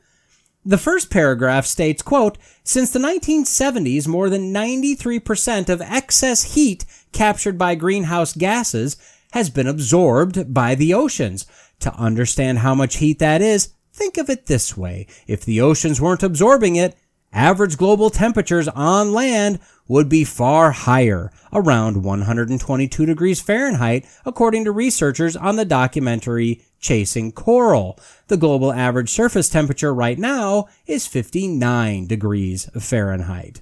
[0.64, 7.58] The first paragraph states, quote, Since the 1970s, more than 93% of excess heat captured
[7.58, 8.98] by greenhouse gases
[9.32, 11.46] has been absorbed by the oceans.
[11.80, 15.08] To understand how much heat that is, think of it this way.
[15.28, 16.96] If the oceans weren't absorbing it,
[17.34, 24.72] average global temperatures on land would be far higher, around 122 degrees Fahrenheit, according to
[24.72, 28.00] researchers on the documentary Chasing Coral.
[28.28, 33.62] The global average surface temperature right now is 59 degrees Fahrenheit.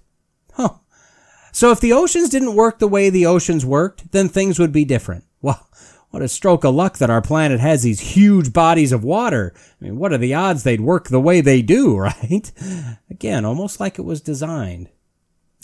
[0.53, 0.75] Huh.
[1.51, 4.85] So if the oceans didn't work the way the oceans worked, then things would be
[4.85, 5.25] different.
[5.41, 5.67] Well,
[6.11, 9.53] what a stroke of luck that our planet has these huge bodies of water.
[9.55, 12.51] I mean, what are the odds they'd work the way they do, right?
[13.09, 14.89] Again, almost like it was designed.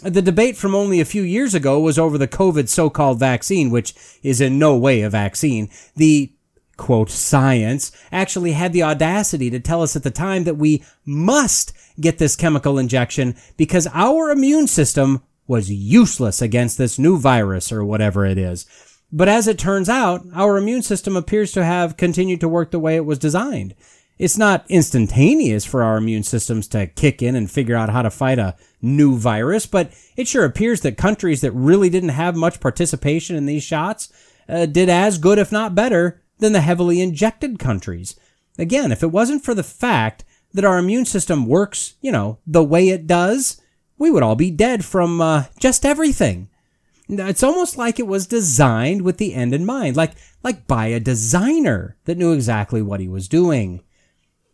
[0.03, 3.95] The debate from only a few years ago was over the COVID so-called vaccine, which
[4.21, 5.69] is in no way a vaccine.
[5.95, 6.31] The
[6.77, 11.71] quote, science actually had the audacity to tell us at the time that we must
[11.99, 17.83] get this chemical injection because our immune system was useless against this new virus or
[17.83, 18.65] whatever it is.
[19.11, 22.79] But as it turns out, our immune system appears to have continued to work the
[22.79, 23.75] way it was designed.
[24.17, 28.09] It's not instantaneous for our immune systems to kick in and figure out how to
[28.09, 32.61] fight a new virus, but it sure appears that countries that really didn't have much
[32.61, 34.11] participation in these shots
[34.47, 38.15] uh, did as good, if not better, than the heavily injected countries.
[38.57, 42.63] Again, if it wasn't for the fact that our immune system works, you know, the
[42.63, 43.61] way it does,
[43.97, 46.49] we would all be dead from uh, just everything.
[47.07, 50.99] It's almost like it was designed with the end in mind, like, like by a
[50.99, 53.83] designer that knew exactly what he was doing.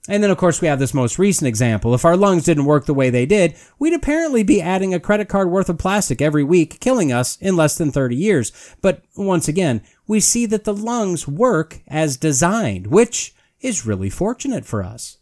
[0.09, 1.93] And then, of course, we have this most recent example.
[1.93, 5.29] If our lungs didn't work the way they did, we'd apparently be adding a credit
[5.29, 8.51] card worth of plastic every week, killing us in less than 30 years.
[8.81, 14.65] But once again, we see that the lungs work as designed, which is really fortunate
[14.65, 15.17] for us.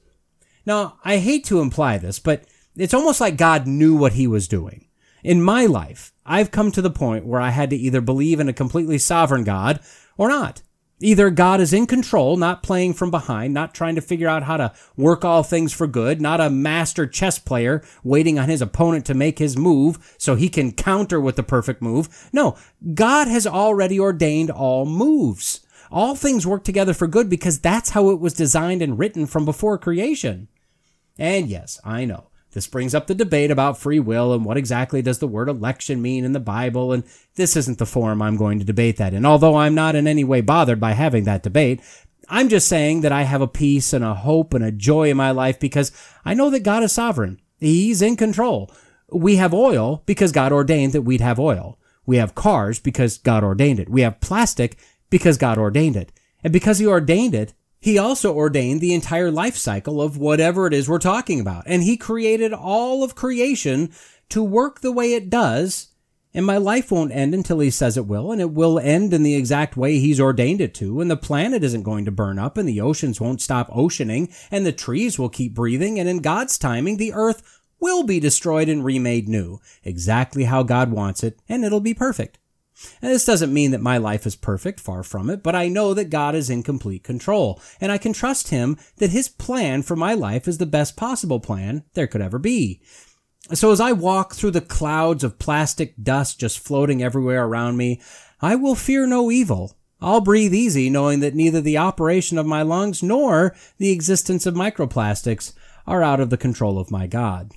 [0.65, 2.45] Now, I hate to imply this, but
[2.79, 4.87] it's almost like God knew what he was doing.
[5.23, 8.47] In my life, I've come to the point where I had to either believe in
[8.47, 9.79] a completely sovereign God
[10.17, 10.61] or not.
[11.01, 14.57] Either God is in control, not playing from behind, not trying to figure out how
[14.57, 19.05] to work all things for good, not a master chess player waiting on his opponent
[19.05, 22.29] to make his move so he can counter with the perfect move.
[22.33, 22.57] No,
[22.93, 25.61] God has already ordained all moves.
[25.89, 29.45] All things work together for good because that's how it was designed and written from
[29.45, 30.49] before creation.
[31.17, 32.28] And yes, I know.
[32.51, 36.01] This brings up the debate about free will and what exactly does the word election
[36.01, 37.03] mean in the Bible, and
[37.35, 39.25] this isn't the forum I'm going to debate that in.
[39.25, 41.81] Although I'm not in any way bothered by having that debate,
[42.27, 45.17] I'm just saying that I have a peace and a hope and a joy in
[45.17, 45.91] my life because
[46.25, 47.39] I know that God is sovereign.
[47.59, 48.71] He's in control.
[49.11, 51.77] We have oil because God ordained that we'd have oil.
[52.05, 53.89] We have cars because God ordained it.
[53.89, 54.77] We have plastic
[55.09, 56.11] because God ordained it.
[56.43, 60.73] And because He ordained it, he also ordained the entire life cycle of whatever it
[60.73, 61.63] is we're talking about.
[61.65, 63.91] And he created all of creation
[64.29, 65.87] to work the way it does.
[66.33, 69.23] And my life won't end until he says it will, and it will end in
[69.23, 71.01] the exact way he's ordained it to.
[71.01, 74.63] And the planet isn't going to burn up, and the oceans won't stop oceaning, and
[74.63, 75.99] the trees will keep breathing.
[75.99, 80.91] And in God's timing, the earth will be destroyed and remade new, exactly how God
[80.91, 82.38] wants it, and it'll be perfect.
[83.01, 85.93] And this doesn't mean that my life is perfect, far from it, but I know
[85.93, 89.95] that God is in complete control, and I can trust Him that His plan for
[89.95, 92.81] my life is the best possible plan there could ever be.
[93.53, 98.01] So as I walk through the clouds of plastic dust just floating everywhere around me,
[98.41, 99.75] I will fear no evil.
[100.01, 104.53] I'll breathe easy knowing that neither the operation of my lungs nor the existence of
[104.53, 105.53] microplastics
[105.85, 107.51] are out of the control of my God.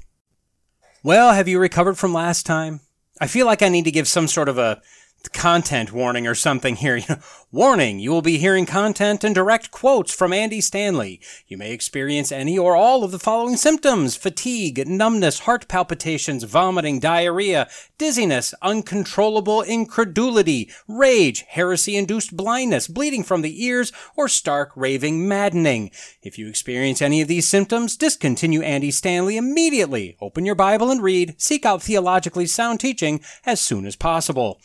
[1.05, 2.81] Well, have you recovered from last time?
[3.21, 4.81] I feel like I need to give some sort of a
[5.29, 7.01] content warning or something here.
[7.55, 11.21] Warning, you will be hearing content and direct quotes from Andy Stanley.
[11.47, 16.99] You may experience any or all of the following symptoms fatigue, numbness, heart palpitations, vomiting,
[16.99, 25.29] diarrhea, dizziness, uncontrollable incredulity, rage, heresy induced blindness, bleeding from the ears, or stark raving
[25.29, 25.91] maddening.
[26.23, 30.17] If you experience any of these symptoms, discontinue Andy Stanley immediately.
[30.23, 31.35] Open your Bible and read.
[31.37, 34.59] Seek out theologically sound teaching as soon as possible.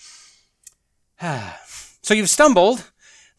[2.02, 2.92] so you've stumbled,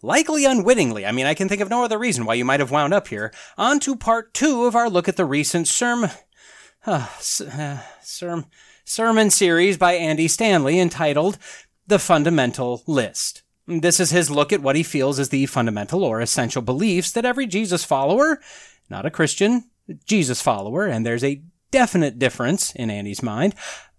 [0.02, 2.70] likely unwittingly, I mean, I can think of no other reason why you might have
[2.70, 6.10] wound up here, on to part two of our look at the recent sermon,
[6.86, 7.06] uh,
[7.52, 8.46] uh, sermon,
[8.84, 11.38] sermon series by Andy Stanley entitled
[11.86, 13.42] The Fundamental List.
[13.66, 17.26] This is his look at what he feels is the fundamental or essential beliefs that
[17.26, 18.40] every Jesus follower,
[18.88, 19.68] not a Christian,
[20.06, 23.54] Jesus follower, and there's a definite difference in Andy's mind,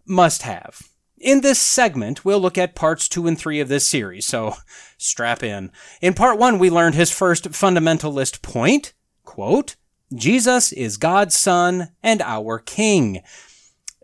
[0.08, 0.89] must have.
[1.20, 4.56] In this segment, we'll look at parts two and three of this series, so
[4.98, 5.72] strap in.
[6.02, 8.94] In part one, we learned his first fundamentalist point,
[9.26, 9.76] quote,
[10.14, 13.22] Jesus is God's son and our king.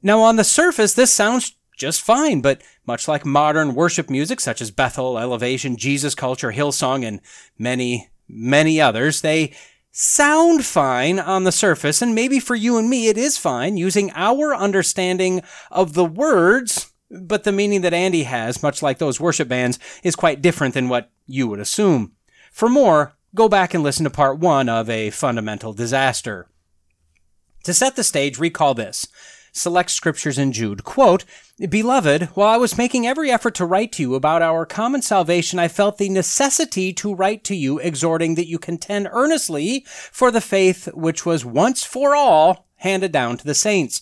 [0.04, 4.62] Now, on the surface, this sounds just fine, but much like modern worship music such
[4.62, 7.21] as Bethel, Elevation, Jesus Culture, Hillsong, and
[7.58, 9.54] many, many others, they
[9.91, 14.12] sound fine on the surface, and maybe for you and me it is fine using
[14.13, 19.47] our understanding of the words but the meaning that Andy has, much like those worship
[19.47, 22.13] bands, is quite different than what you would assume.
[22.51, 26.47] For more, go back and listen to part one of A Fundamental Disaster.
[27.63, 29.08] To set the stage, recall this.
[29.51, 30.84] Select scriptures in Jude.
[30.84, 31.23] Quote,
[31.69, 35.60] Beloved, while I was making every effort to write to you about our common salvation,
[35.60, 40.41] I felt the necessity to write to you, exhorting that you contend earnestly for the
[40.41, 44.01] faith which was once for all handed down to the saints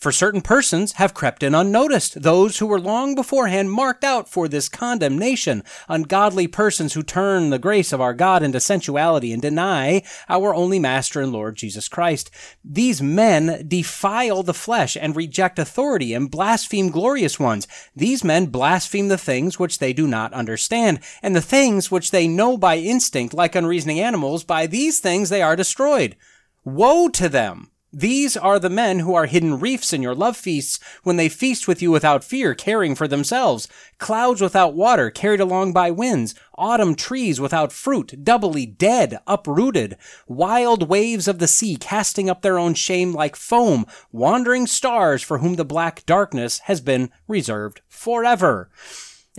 [0.00, 4.48] for certain persons have crept in unnoticed, those who were long beforehand marked out for
[4.48, 10.02] this condemnation, ungodly persons who turn the grace of our God into sensuality and deny
[10.28, 12.30] our only Master and Lord Jesus Christ.
[12.64, 17.68] These men defile the flesh and reject authority and blaspheme glorious ones.
[17.94, 22.26] These men blaspheme the things which they do not understand, and the things which they
[22.26, 26.16] know by instinct, like unreasoning animals, by these things they are destroyed.
[26.64, 27.70] Woe to them!
[27.92, 31.66] These are the men who are hidden reefs in your love feasts when they feast
[31.66, 33.66] with you without fear, caring for themselves.
[33.98, 36.36] Clouds without water, carried along by winds.
[36.56, 39.96] Autumn trees without fruit, doubly dead, uprooted.
[40.28, 43.84] Wild waves of the sea, casting up their own shame like foam.
[44.12, 48.70] Wandering stars for whom the black darkness has been reserved forever.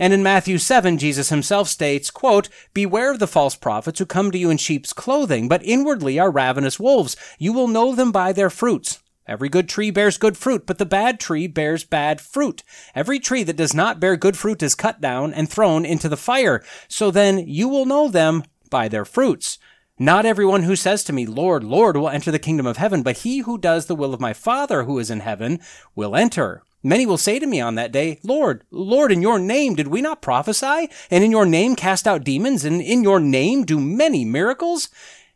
[0.02, 4.32] And in Matthew 7, Jesus himself states, quote, Beware of the false prophets who come
[4.32, 7.14] to you in sheep's clothing, but inwardly are ravenous wolves.
[7.38, 9.00] You will know them by their fruits.
[9.28, 12.64] Every good tree bears good fruit, but the bad tree bears bad fruit.
[12.96, 16.16] Every tree that does not bear good fruit is cut down and thrown into the
[16.16, 16.64] fire.
[16.88, 19.56] So then you will know them by their fruits.
[20.00, 23.18] Not everyone who says to me, Lord, Lord, will enter the kingdom of heaven, but
[23.18, 25.60] he who does the will of my Father who is in heaven
[25.94, 26.64] will enter.
[26.82, 30.02] Many will say to me on that day, Lord, Lord, in your name did we
[30.02, 30.88] not prophesy?
[31.10, 32.64] And in your name cast out demons?
[32.64, 34.88] And in your name do many miracles?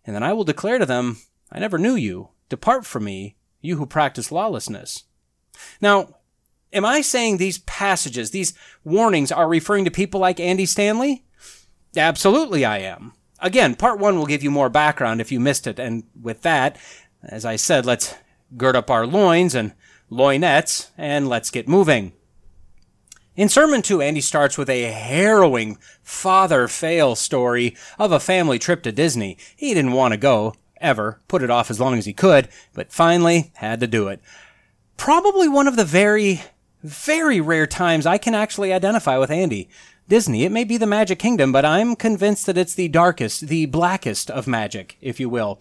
[0.04, 1.18] And then I will declare to them,
[1.52, 2.30] I never knew you.
[2.48, 5.04] Depart from me, you who practice lawlessness.
[5.80, 6.16] Now,
[6.72, 8.52] am I saying these passages, these
[8.84, 11.24] warnings are referring to people like Andy Stanley?
[11.96, 13.12] Absolutely I am.
[13.38, 15.78] Again, part one will give you more background if you missed it.
[15.78, 16.78] And with that,
[17.22, 18.14] as I said, let's
[18.56, 19.72] gird up our loins and
[20.10, 22.12] loinettes, and let's get moving.
[23.36, 28.82] In Sermon 2, Andy starts with a harrowing father fail story of a family trip
[28.84, 29.36] to Disney.
[29.54, 32.92] He didn't want to go, ever, put it off as long as he could, but
[32.92, 34.20] finally had to do it.
[34.96, 36.40] Probably one of the very,
[36.82, 39.68] very rare times I can actually identify with Andy.
[40.08, 43.66] Disney, it may be the Magic Kingdom, but I'm convinced that it's the darkest, the
[43.66, 45.60] blackest of magic, if you will.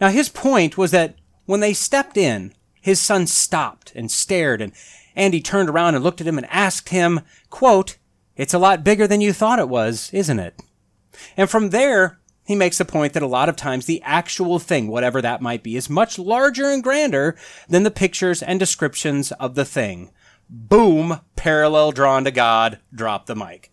[0.00, 4.72] Now, his point was that when they stepped in, his son stopped and stared, and
[5.14, 7.98] Andy turned around and looked at him and asked him, quote,
[8.36, 10.60] It's a lot bigger than you thought it was, isn't it?
[11.36, 14.88] And from there, he makes the point that a lot of times the actual thing,
[14.88, 17.36] whatever that might be, is much larger and grander
[17.68, 20.10] than the pictures and descriptions of the thing.
[20.48, 23.70] Boom, parallel drawn to God, drop the mic.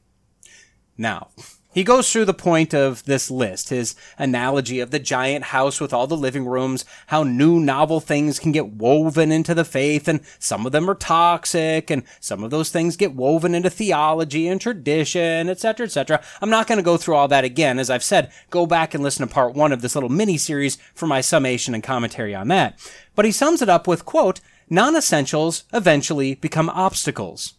[0.97, 1.29] Now,
[1.75, 5.91] he goes through the point of this list, his analogy of the giant house with
[5.91, 10.21] all the living rooms, how new novel things can get woven into the faith, and
[10.39, 14.61] some of them are toxic, and some of those things get woven into theology and
[14.61, 16.23] tradition, etc., etc.
[16.41, 17.77] I'm not going to go through all that again.
[17.77, 20.77] As I've said, go back and listen to part one of this little mini series
[20.93, 22.79] for my summation and commentary on that.
[23.15, 27.55] But he sums it up with, quote, non-essentials eventually become obstacles.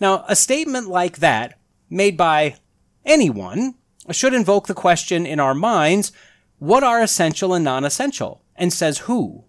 [0.00, 1.56] Now, a statement like that
[1.88, 2.56] made by
[3.04, 3.74] anyone,
[4.10, 6.12] should invoke the question in our minds,
[6.58, 8.42] what are essential and non-essential?
[8.56, 9.44] And says who?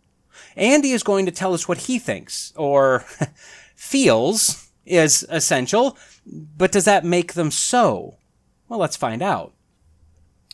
[0.55, 3.05] Andy is going to tell us what he thinks, or
[3.75, 8.17] feels is essential, but does that make them so?
[8.67, 9.53] Well, let's find out.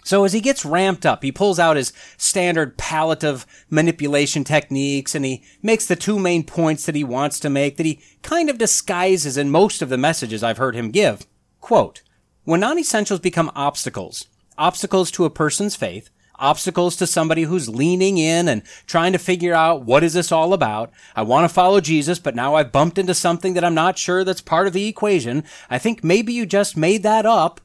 [0.04, 5.14] So as he gets ramped up, he pulls out his standard palette of manipulation techniques
[5.14, 8.50] and he makes the two main points that he wants to make that he kind
[8.50, 11.28] of disguises in most of the messages I've heard him give.
[11.60, 12.02] Quote,
[12.44, 14.28] when non-essentials become obstacles,
[14.58, 19.54] obstacles to a person's faith, obstacles to somebody who's leaning in and trying to figure
[19.54, 20.92] out what is this all about.
[21.16, 24.24] I want to follow Jesus, but now I've bumped into something that I'm not sure
[24.24, 25.44] that's part of the equation.
[25.70, 27.62] I think maybe you just made that up.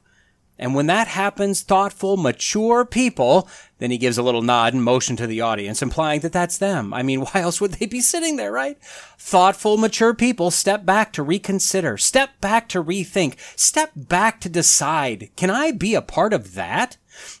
[0.59, 3.47] And when that happens, thoughtful, mature people,
[3.79, 6.93] then he gives a little nod and motion to the audience, implying that that's them.
[6.93, 8.77] I mean, why else would they be sitting there, right?
[9.19, 15.29] Thoughtful, mature people step back to reconsider, step back to rethink, step back to decide.
[15.35, 16.97] Can I be a part of that?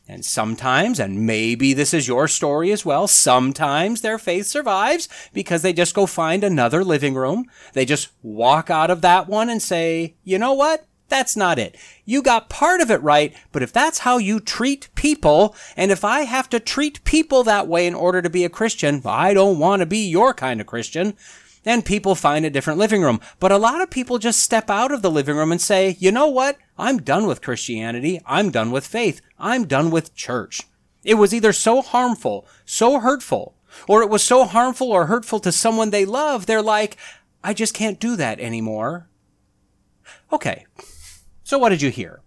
[0.07, 5.61] And sometimes, and maybe this is your story as well, sometimes their faith survives because
[5.61, 7.45] they just go find another living room.
[7.73, 10.87] They just walk out of that one and say, you know what?
[11.09, 11.77] That's not it.
[12.05, 16.03] You got part of it right, but if that's how you treat people, and if
[16.03, 19.59] I have to treat people that way in order to be a Christian, I don't
[19.59, 21.13] want to be your kind of Christian.
[21.65, 23.19] And people find a different living room.
[23.39, 26.13] But a lot of people just step out of the living room and say, you
[26.13, 26.57] know what?
[26.77, 28.21] I'm done with Christianity.
[28.25, 29.19] I'm done with faith.
[29.37, 30.61] I'm done with church.
[31.03, 33.55] It was either so harmful, so hurtful,
[33.87, 36.97] or it was so harmful or hurtful to someone they love, they're like,
[37.43, 39.07] I just can't do that anymore.
[40.31, 40.65] Okay,
[41.47, 42.19] so what did you hear?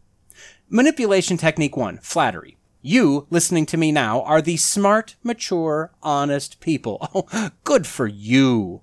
[0.71, 2.57] Manipulation technique one, flattery.
[2.81, 7.07] You, listening to me now, are the smart, mature, honest people.
[7.15, 8.81] Oh, good for you.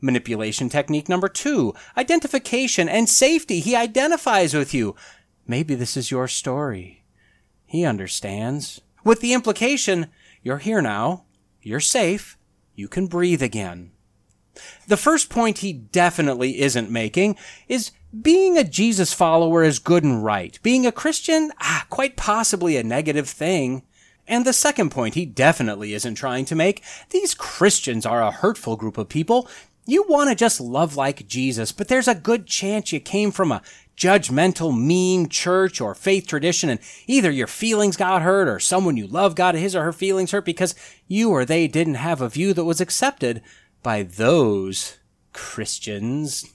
[0.00, 3.60] Manipulation technique number two, identification and safety.
[3.60, 4.96] He identifies with you.
[5.46, 7.04] Maybe this is your story.
[7.64, 8.80] He understands.
[9.04, 10.08] With the implication,
[10.42, 11.22] you're here now,
[11.62, 12.36] you're safe,
[12.74, 13.92] you can breathe again.
[14.88, 17.36] The first point he definitely isn't making
[17.68, 20.58] is being a Jesus follower is good and right.
[20.62, 23.82] Being a Christian, ah, quite possibly a negative thing.
[24.28, 28.76] And the second point he definitely isn't trying to make, these Christians are a hurtful
[28.76, 29.48] group of people.
[29.84, 33.50] You want to just love like Jesus, but there's a good chance you came from
[33.50, 33.62] a
[33.96, 39.06] judgmental, mean church or faith tradition, and either your feelings got hurt or someone you
[39.06, 40.74] love got his or her feelings hurt because
[41.08, 43.42] you or they didn't have a view that was accepted
[43.82, 44.98] by those
[45.32, 46.51] Christians.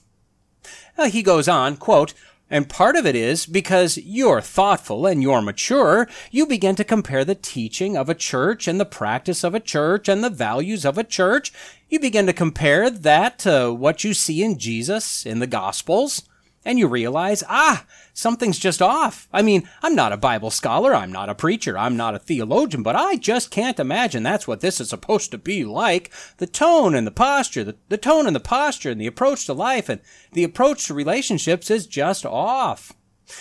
[0.98, 2.12] Uh, he goes on, quote,
[2.50, 7.24] and part of it is because you're thoughtful and you're mature, you begin to compare
[7.24, 10.98] the teaching of a church and the practice of a church and the values of
[10.98, 11.52] a church.
[11.88, 16.22] You begin to compare that to what you see in Jesus in the Gospels
[16.68, 19.26] and you realize, ah, something's just off.
[19.32, 22.82] I mean, I'm not a Bible scholar, I'm not a preacher, I'm not a theologian,
[22.82, 26.12] but I just can't imagine that's what this is supposed to be like.
[26.36, 29.54] The tone and the posture, the, the tone and the posture and the approach to
[29.54, 30.02] life and
[30.32, 32.92] the approach to relationships is just off.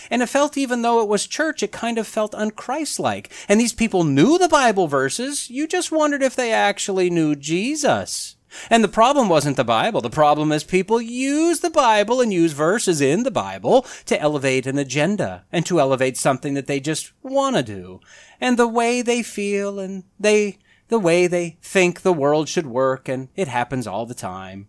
[0.09, 3.29] And it felt even though it was church, it kind of felt unchristlike.
[3.49, 8.36] And these people knew the Bible verses, you just wondered if they actually knew Jesus.
[8.69, 10.01] And the problem wasn't the Bible.
[10.01, 14.67] The problem is people use the Bible and use verses in the Bible to elevate
[14.67, 17.99] an agenda and to elevate something that they just want to do.
[18.39, 23.09] And the way they feel and they, the way they think the world should work
[23.09, 24.67] and it happens all the time.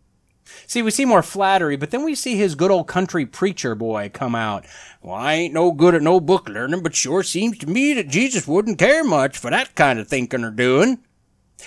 [0.67, 4.11] See, we see more flattery, but then we see his good old country preacher boy
[4.13, 4.65] come out.
[5.03, 8.09] Well, I ain't no good at no book learning, but sure seems to me that
[8.09, 11.01] Jesus wouldn't care much for that kind of thinking or doing.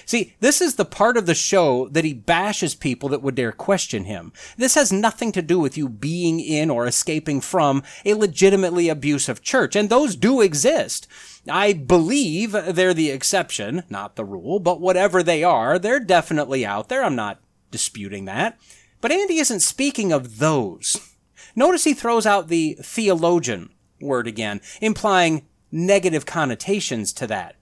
[0.05, 3.51] See, this is the part of the show that he bashes people that would dare
[3.51, 4.31] question him.
[4.57, 9.41] This has nothing to do with you being in or escaping from a legitimately abusive
[9.41, 11.07] church, and those do exist.
[11.49, 16.87] I believe they're the exception, not the rule, but whatever they are, they're definitely out
[16.87, 17.03] there.
[17.03, 18.57] I'm not disputing that.
[19.01, 21.15] But Andy isn't speaking of those.
[21.55, 27.55] Notice he throws out the theologian word again, implying negative connotations to that.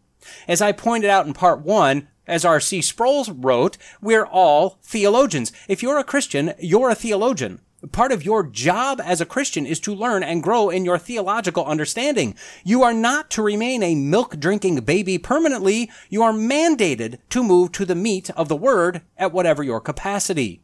[0.48, 2.82] As I pointed out in part one, as R.C.
[2.82, 5.52] Sproul wrote, we're all theologians.
[5.68, 7.60] If you're a Christian, you're a theologian.
[7.94, 11.66] Part of your job as a Christian is to learn and grow in your theological
[11.66, 12.36] understanding.
[12.66, 15.90] You are not to remain a milk drinking baby permanently.
[16.10, 20.62] You are mandated to move to the meat of the word at whatever your capacity.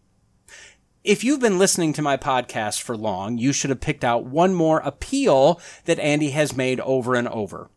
[1.06, 4.54] If you've been listening to my podcast for long, you should have picked out one
[4.54, 7.70] more appeal that Andy has made over and over.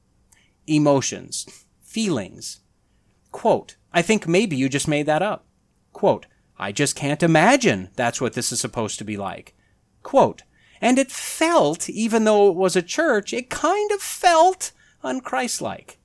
[0.66, 1.46] Emotions,
[1.80, 2.60] feelings.
[3.30, 5.46] Quote, I think maybe you just made that up.
[5.92, 6.26] Quote,
[6.58, 9.54] I just can't imagine that's what this is supposed to be like.
[10.02, 10.42] Quote,
[10.80, 14.72] And it felt, even though it was a church, it kind of felt
[15.02, 15.96] unchristlike.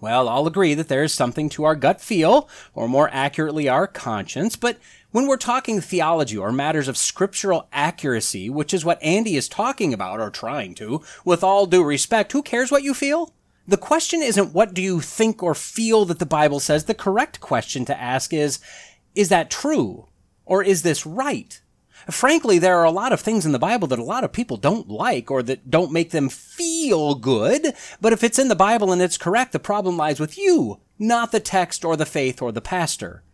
[0.00, 3.86] Well, I'll agree that there is something to our gut feel, or more accurately, our
[3.86, 4.78] conscience, but
[5.10, 9.94] when we're talking theology or matters of scriptural accuracy, which is what Andy is talking
[9.94, 13.32] about, or trying to, with all due respect, who cares what you feel?
[13.68, 16.84] The question isn't what do you think or feel that the Bible says.
[16.84, 18.60] The correct question to ask is,
[19.14, 20.06] is that true?
[20.44, 21.60] Or is this right?
[22.10, 24.56] Frankly, there are a lot of things in the Bible that a lot of people
[24.56, 27.74] don't like or that don't make them feel good.
[28.00, 31.32] But if it's in the Bible and it's correct, the problem lies with you, not
[31.32, 33.24] the text or the faith or the pastor.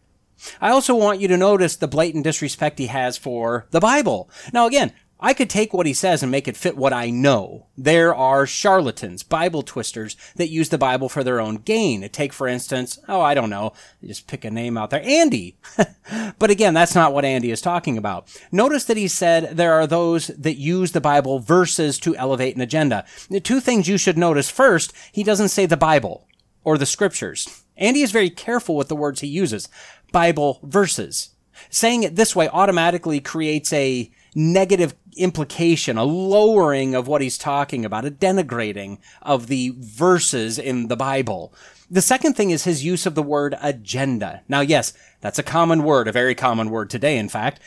[0.61, 4.31] I also want you to notice the blatant disrespect he has for the Bible.
[4.53, 4.93] Now again,
[5.25, 7.69] I could take what he says and make it fit what I know.
[7.79, 12.09] There are charlatans, Bible twisters that use the Bible for their own gain.
[12.09, 13.73] Take, for instance, oh, I don't know,
[14.05, 15.57] just pick a name out there, Andy.
[16.41, 18.37] but again, that's not what Andy is talking about.
[18.51, 22.61] Notice that he said there are those that use the Bible verses to elevate an
[22.61, 23.05] agenda.
[23.31, 24.51] The two things you should notice.
[24.51, 26.27] First, he doesn't say the Bible
[26.65, 27.63] or the scriptures.
[27.77, 29.69] Andy is very careful with the words he uses.
[30.11, 31.31] Bible verses.
[31.71, 37.85] Saying it this way automatically creates a negative implication, a lowering of what he's talking
[37.85, 41.53] about, a denigrating of the verses in the Bible.
[41.91, 44.43] The second thing is his use of the word agenda.
[44.49, 47.61] Now, yes, that's a common word, a very common word today, in fact.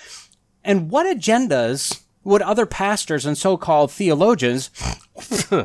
[0.64, 4.72] And what agendas would other pastors and so-called theologians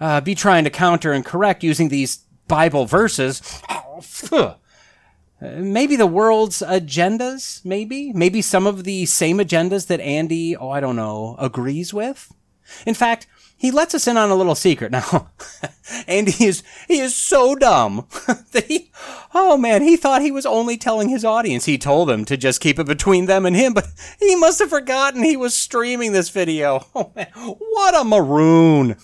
[0.00, 3.40] uh, be trying to counter and correct using these Bible verses?
[5.40, 8.12] maybe the world's agendas, maybe?
[8.12, 12.32] Maybe some of the same agendas that Andy, oh, I don't know, agrees with?
[12.86, 13.26] In fact,
[13.56, 14.92] he lets us in on a little secret.
[14.98, 15.30] Now,
[16.06, 18.06] Andy is, he is so dumb
[18.52, 18.90] that he,
[19.34, 21.64] oh man, he thought he was only telling his audience.
[21.64, 23.86] He told them to just keep it between them and him, but
[24.20, 26.86] he must have forgotten he was streaming this video.
[26.94, 28.96] Oh man, what a maroon.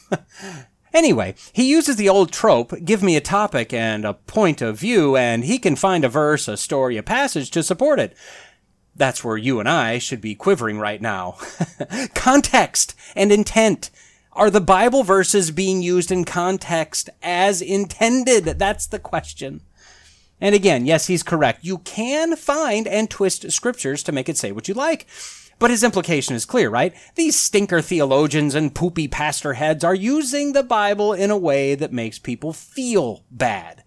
[0.95, 5.16] Anyway, he uses the old trope, give me a topic and a point of view,
[5.16, 8.16] and he can find a verse, a story, a passage to support it.
[8.95, 11.36] That's where you and I should be quivering right now.
[12.14, 13.90] context and intent.
[14.34, 18.45] Are the Bible verses being used in context as intended?
[18.45, 19.62] That's the question.
[20.40, 21.64] And again, yes, he's correct.
[21.64, 25.07] You can find and twist scriptures to make it say what you like.
[25.59, 26.94] But his implication is clear, right?
[27.14, 31.92] These stinker theologians and poopy pastor heads are using the Bible in a way that
[31.92, 33.84] makes people feel bad.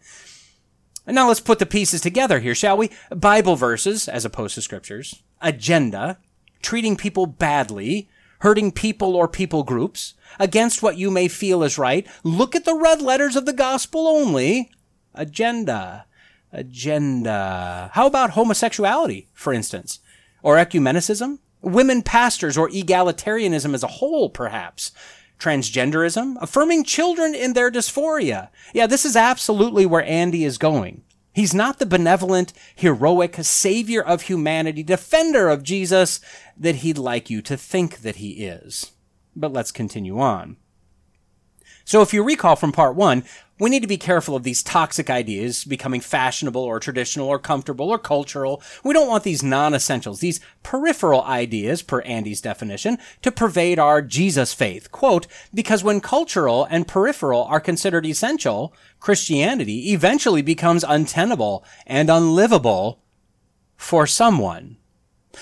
[1.06, 2.92] And now let's put the pieces together here, shall we?
[3.10, 6.18] Bible verses, as opposed to scriptures, agenda,
[6.62, 8.10] treating people badly,
[8.40, 12.06] hurting people or people groups, against what you may feel is right.
[12.24, 14.70] Look at the red letters of the gospel only.
[15.16, 16.06] Agenda.
[16.52, 17.90] Agenda.
[17.94, 20.00] How about homosexuality, for instance?
[20.44, 21.40] Or ecumenicism?
[21.68, 24.92] Women pastors or egalitarianism as a whole, perhaps.
[25.40, 28.50] Transgenderism, affirming children in their dysphoria.
[28.74, 31.04] Yeah, this is absolutely where Andy is going.
[31.32, 36.20] He's not the benevolent, heroic savior of humanity, defender of Jesus
[36.58, 38.94] that he'd like you to think that he is.
[39.36, 40.58] But let's continue on.
[41.86, 43.24] So if you recall from part one,
[43.60, 47.90] we need to be careful of these toxic ideas becoming fashionable or traditional or comfortable
[47.90, 48.62] or cultural.
[48.84, 54.54] We don't want these non-essentials, these peripheral ideas, per Andy's definition, to pervade our Jesus
[54.54, 54.92] faith.
[54.92, 63.02] Quote, because when cultural and peripheral are considered essential, Christianity eventually becomes untenable and unlivable
[63.76, 64.78] for someone.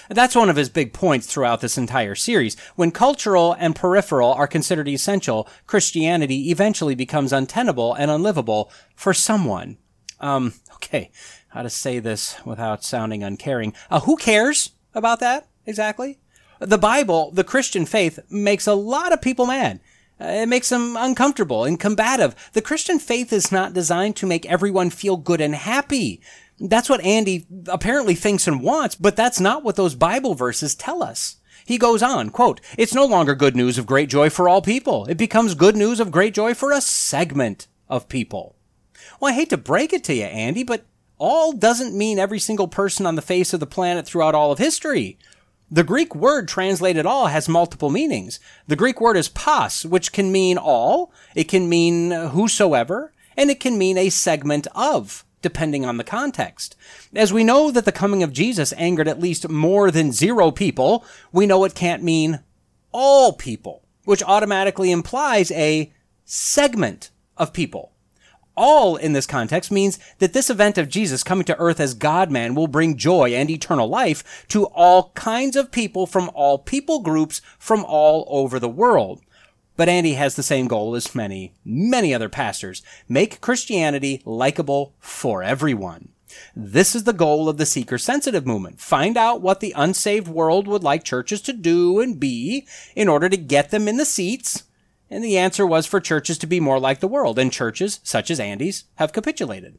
[0.10, 2.56] That's one of his big points throughout this entire series.
[2.76, 9.78] When cultural and peripheral are considered essential, Christianity eventually becomes untenable and unlivable for someone.
[10.20, 11.12] Um, okay,
[11.50, 13.74] how to say this without sounding uncaring.
[13.90, 16.20] Uh, who cares about that exactly?
[16.60, 19.80] The Bible, the Christian faith, makes a lot of people mad.
[20.20, 22.36] Uh, it makes them uncomfortable and combative.
[22.54, 26.22] The Christian faith is not designed to make everyone feel good and happy.
[26.60, 31.04] That's what Andy apparently thinks and wants, but that's not what those Bible verses tell
[31.04, 31.38] us.
[31.66, 35.06] He goes on, quote, It's no longer good news of great joy for all people.
[35.06, 38.56] It becomes good news of great joy for a segment of people.
[39.20, 40.86] Well, I hate to break it to you, Andy, but
[41.18, 44.60] all doesn't mean every single person on the face of the planet throughout all of
[44.60, 45.18] history.
[45.72, 48.40] The Greek word translated all has multiple meanings.
[48.68, 53.60] The Greek word is pas, which can mean all, it can mean whosoever, and it
[53.60, 56.76] can mean a segment of depending on the context.
[57.14, 61.06] As we know that the coming of Jesus angered at least more than zero people,
[61.32, 62.40] we know it can't mean
[62.92, 65.94] all people, which automatically implies a
[66.24, 67.92] segment of people.
[68.58, 72.32] All in this context means that this event of Jesus coming to earth as God
[72.32, 77.02] man will bring joy and eternal life to all kinds of people from all people
[77.02, 79.22] groups from all over the world.
[79.78, 82.82] But Andy has the same goal as many, many other pastors.
[83.10, 86.10] Make Christianity likable for everyone.
[86.56, 88.80] This is the goal of the seeker sensitive movement.
[88.80, 93.30] Find out what the unsaved world would like churches to do and be in order
[93.30, 94.64] to get them in the seats.
[95.10, 98.32] And the answer was for churches to be more like the world, and churches, such
[98.32, 99.78] as Andy's, have capitulated.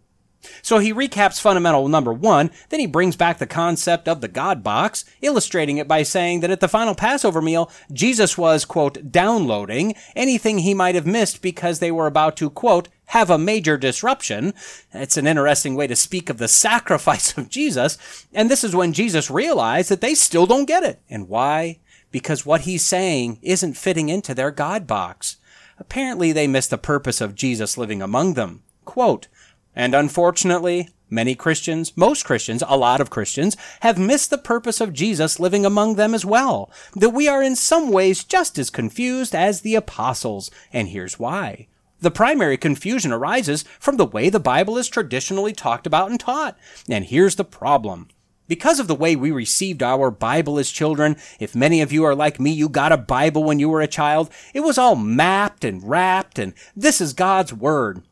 [0.62, 4.62] So he recaps fundamental number one, then he brings back the concept of the God
[4.62, 9.94] box, illustrating it by saying that at the final Passover meal, Jesus was, quote, downloading
[10.14, 14.52] anything he might have missed because they were about to, quote, have a major disruption.
[14.92, 18.26] It's an interesting way to speak of the sacrifice of Jesus.
[18.32, 21.00] And this is when Jesus realized that they still don't get it.
[21.08, 21.78] And why?
[22.10, 25.36] Because what he's saying isn't fitting into their God box.
[25.78, 28.62] Apparently they missed the purpose of Jesus living among them.
[28.84, 29.28] Quote,
[29.76, 34.94] and unfortunately, many Christians, most Christians, a lot of Christians, have missed the purpose of
[34.94, 36.70] Jesus living among them as well.
[36.94, 40.50] That we are in some ways just as confused as the apostles.
[40.72, 41.68] And here's why.
[42.00, 46.58] The primary confusion arises from the way the Bible is traditionally talked about and taught.
[46.88, 48.08] And here's the problem.
[48.48, 52.14] Because of the way we received our Bible as children, if many of you are
[52.14, 55.64] like me, you got a Bible when you were a child, it was all mapped
[55.64, 58.02] and wrapped and this is God's Word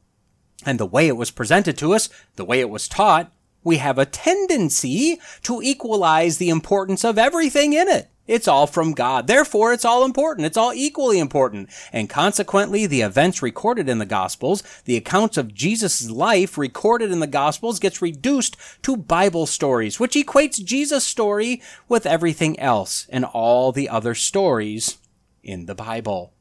[0.64, 3.98] and the way it was presented to us, the way it was taught, we have
[3.98, 8.10] a tendency to equalize the importance of everything in it.
[8.26, 9.26] It's all from God.
[9.26, 10.46] Therefore, it's all important.
[10.46, 11.68] It's all equally important.
[11.92, 17.20] And consequently, the events recorded in the Gospels, the accounts of Jesus' life recorded in
[17.20, 23.26] the Gospels gets reduced to Bible stories, which equates Jesus' story with everything else and
[23.26, 24.96] all the other stories
[25.42, 26.32] in the Bible.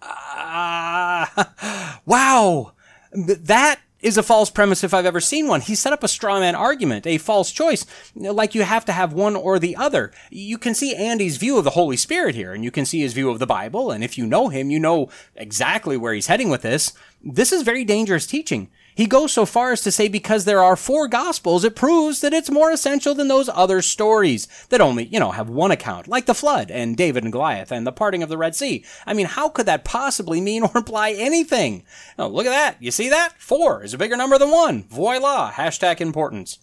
[0.00, 2.72] Ah, wow!
[3.12, 5.60] That is a false premise if I've ever seen one.
[5.60, 7.84] He set up a straw man argument, a false choice,
[8.14, 10.12] like you have to have one or the other.
[10.30, 13.12] You can see Andy's view of the Holy Spirit here, and you can see his
[13.12, 16.48] view of the Bible, and if you know him, you know exactly where he's heading
[16.48, 16.92] with this.
[17.22, 18.70] This is very dangerous teaching.
[18.98, 22.32] He goes so far as to say because there are four gospels, it proves that
[22.32, 26.26] it's more essential than those other stories that only, you know, have one account, like
[26.26, 28.84] the flood and David and Goliath and the parting of the Red Sea.
[29.06, 31.84] I mean, how could that possibly mean or imply anything?
[32.18, 32.82] Oh, look at that.
[32.82, 33.40] You see that?
[33.40, 34.82] Four is a bigger number than one.
[34.88, 35.52] Voila.
[35.52, 36.58] Hashtag importance.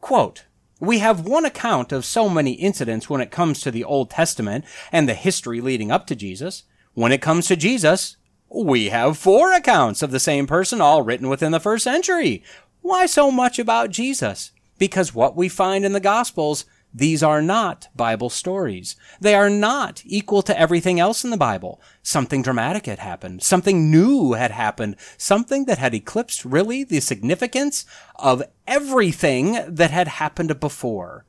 [0.00, 0.46] Quote,
[0.80, 4.64] we have one account of so many incidents when it comes to the Old Testament
[4.90, 6.62] and the history leading up to Jesus.
[6.94, 8.16] When it comes to Jesus,
[8.54, 12.42] we have four accounts of the same person, all written within the first century.
[12.80, 14.52] Why so much about Jesus?
[14.78, 18.96] Because what we find in the Gospels, these are not Bible stories.
[19.20, 21.80] They are not equal to everything else in the Bible.
[22.02, 23.42] Something dramatic had happened.
[23.42, 24.96] Something new had happened.
[25.16, 27.86] Something that had eclipsed really the significance
[28.16, 31.24] of everything that had happened before.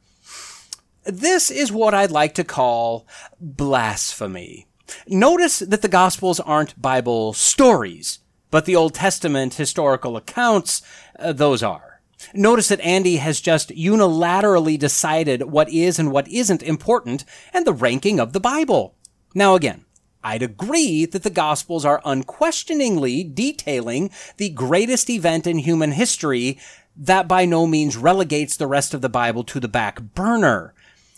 [1.06, 3.08] This is what I'd like to call
[3.40, 4.68] blasphemy.
[5.08, 8.20] Notice that the Gospels aren't Bible stories,
[8.52, 10.82] but the Old Testament historical accounts,
[11.20, 12.02] uh, those are.
[12.34, 17.74] Notice that Andy has just unilaterally decided what is and what isn't important and the
[17.74, 18.96] ranking of the Bible.
[19.34, 19.86] Now again,
[20.24, 26.58] I'd agree that the Gospels are unquestioningly detailing the greatest event in human history
[26.96, 30.74] that by no means relegates the rest of the Bible to the back burner.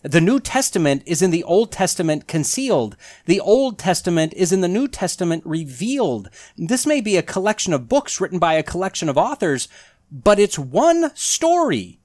[0.06, 2.96] The New Testament is in the Old Testament concealed.
[3.26, 6.30] The Old Testament is in the New Testament revealed.
[6.56, 9.68] This may be a collection of books written by a collection of authors,
[10.12, 11.98] but it's one story.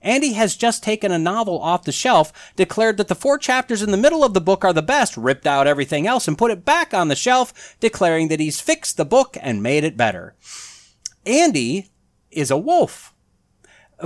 [0.00, 3.90] Andy has just taken a novel off the shelf, declared that the four chapters in
[3.90, 6.64] the middle of the book are the best, ripped out everything else, and put it
[6.64, 10.36] back on the shelf, declaring that he's fixed the book and made it better.
[11.26, 11.90] Andy
[12.30, 13.09] is a wolf.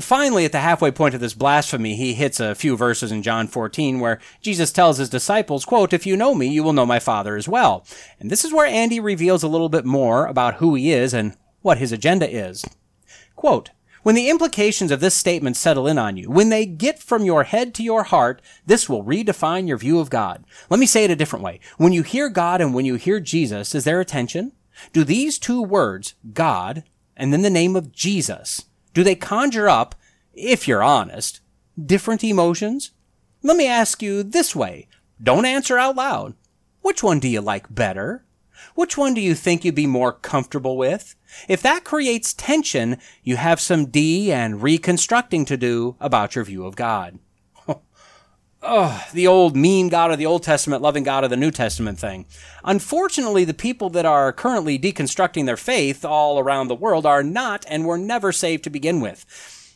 [0.00, 3.46] Finally, at the halfway point of this blasphemy, he hits a few verses in John
[3.46, 6.98] 14 where Jesus tells his disciples, quote, If you know me, you will know my
[6.98, 7.86] Father as well.
[8.18, 11.36] And this is where Andy reveals a little bit more about who he is and
[11.62, 12.64] what his agenda is.
[13.36, 13.70] Quote,
[14.04, 17.44] when the implications of this statement settle in on you, when they get from your
[17.44, 20.44] head to your heart, this will redefine your view of God.
[20.68, 21.58] Let me say it a different way.
[21.78, 24.52] When you hear God and when you hear Jesus, is there attention?
[24.92, 26.84] Do these two words, God,
[27.16, 29.94] and then the name of Jesus, do they conjure up,
[30.32, 31.40] if you're honest,
[31.78, 32.92] different emotions?
[33.42, 34.88] Let me ask you this way.
[35.22, 36.34] Don't answer out loud.
[36.80, 38.24] Which one do you like better?
[38.74, 41.14] Which one do you think you'd be more comfortable with?
[41.48, 46.64] If that creates tension, you have some D and reconstructing to do about your view
[46.64, 47.18] of God.
[48.64, 51.98] Oh, the old mean God of the Old Testament, loving God of the New Testament
[51.98, 52.26] thing.
[52.64, 57.64] Unfortunately, the people that are currently deconstructing their faith all around the world are not
[57.68, 59.26] and were never saved to begin with.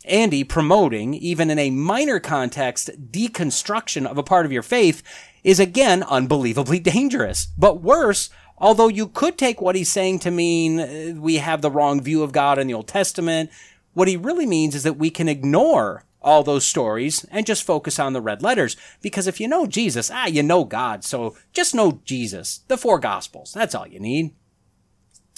[0.05, 5.03] Andy promoting, even in a minor context, deconstruction of a part of your faith
[5.45, 7.47] is again unbelievably dangerous.
[7.59, 11.71] But worse, although you could take what he's saying to mean uh, we have the
[11.71, 13.51] wrong view of God in the Old Testament,
[13.93, 17.99] what he really means is that we can ignore all those stories and just focus
[17.99, 18.77] on the red letters.
[19.01, 21.05] Because if you know Jesus, ah, you know God.
[21.05, 22.61] So just know Jesus.
[22.69, 23.53] The four gospels.
[23.53, 24.35] That's all you need.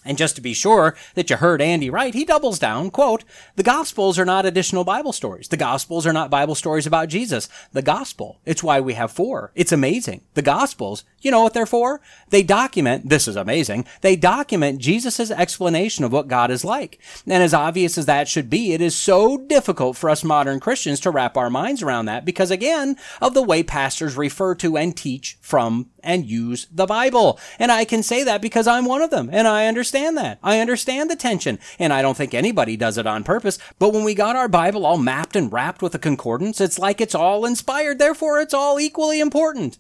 [0.05, 3.23] And just to be sure that you heard Andy right, he doubles down, quote,
[3.57, 5.49] the Gospels are not additional Bible stories.
[5.49, 7.51] The Gospels are not Bible stories about Jesus.
[7.73, 9.53] The Gospel, it's why we have four.
[9.55, 10.23] It's amazing.
[10.33, 12.01] The Gospels, you know what they're for?
[12.31, 16.99] They document, this is amazing, they document Jesus' explanation of what God is like.
[17.27, 21.01] And as obvious as that should be, it is so difficult for us modern Christians
[21.01, 24.97] to wrap our minds around that because again, of the way pastors refer to and
[24.97, 27.39] teach from and use the Bible.
[27.59, 30.39] And I can say that because I'm one of them and I understand that.
[30.43, 33.59] I understand the tension and I don't think anybody does it on purpose.
[33.79, 37.01] But when we got our Bible all mapped and wrapped with a concordance, it's like
[37.01, 37.99] it's all inspired.
[37.99, 39.79] Therefore, it's all equally important.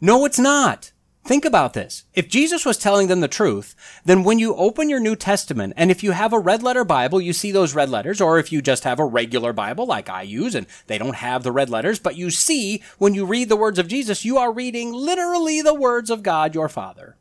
[0.00, 0.92] No, it's not.
[1.28, 2.04] Think about this.
[2.14, 5.90] If Jesus was telling them the truth, then when you open your New Testament, and
[5.90, 8.62] if you have a red letter Bible, you see those red letters, or if you
[8.62, 11.98] just have a regular Bible like I use and they don't have the red letters,
[11.98, 15.74] but you see when you read the words of Jesus, you are reading literally the
[15.74, 17.18] words of God your Father.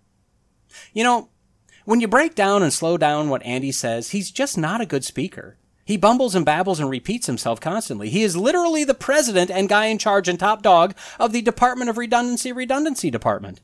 [0.94, 1.30] You know,
[1.88, 5.06] when you break down and slow down what Andy says, he's just not a good
[5.06, 5.56] speaker.
[5.86, 8.10] He bumbles and babbles and repeats himself constantly.
[8.10, 11.90] He is literally the president and guy in charge and top dog of the Department
[11.90, 13.62] of Redundancy Redundancy Department.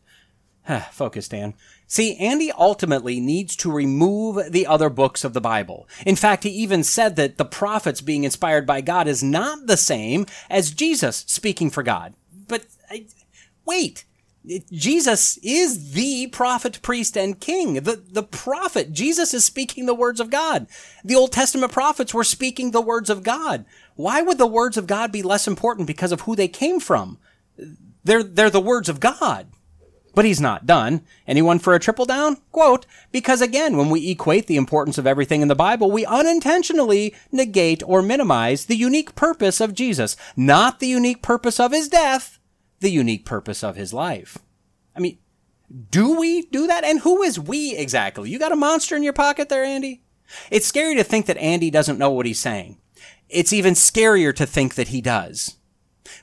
[0.94, 1.54] Focus, Dan.
[1.86, 5.86] See, Andy ultimately needs to remove the other books of the Bible.
[6.06, 9.76] In fact, he even said that the prophets being inspired by God is not the
[9.76, 12.14] same as Jesus speaking for God.
[12.48, 13.06] But I,
[13.66, 14.06] wait,
[14.72, 17.76] Jesus is the prophet, priest, and king.
[17.76, 20.68] The, the prophet, Jesus is speaking the words of God.
[21.04, 23.66] The Old Testament prophets were speaking the words of God.
[23.96, 27.20] Why would the words of God be less important because of who they came from?
[28.04, 29.48] They're, they're the words of God.
[30.16, 31.02] But he's not done.
[31.26, 32.38] Anyone for a triple down?
[32.52, 37.16] Quote, because again, when we equate the importance of everything in the Bible, we unintentionally
[37.32, 42.33] negate or minimize the unique purpose of Jesus, not the unique purpose of his death,
[42.84, 44.38] the unique purpose of his life.
[44.96, 45.18] I mean,
[45.90, 46.84] do we do that?
[46.84, 48.30] And who is we exactly?
[48.30, 50.04] You got a monster in your pocket there, Andy?
[50.52, 52.78] It's scary to think that Andy doesn't know what he's saying.
[53.30, 55.58] It's even scarier to think that he does.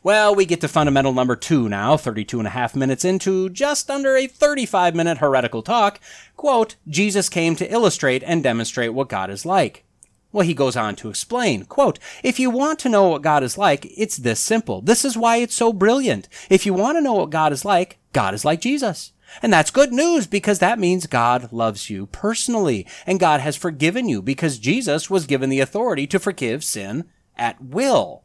[0.02, 3.90] Well, we get to fundamental number two now, 32 and a half minutes into just
[3.90, 6.00] under a 35 minute heretical talk.
[6.36, 9.84] Quote, Jesus came to illustrate and demonstrate what God is like.
[10.32, 13.58] Well, he goes on to explain, quote, if you want to know what God is
[13.58, 14.80] like, it's this simple.
[14.80, 16.28] This is why it's so brilliant.
[16.48, 19.12] If you want to know what God is like, God is like Jesus.
[19.42, 24.08] And that's good news because that means God loves you personally and God has forgiven
[24.08, 27.04] you because Jesus was given the authority to forgive sin
[27.36, 28.22] at will.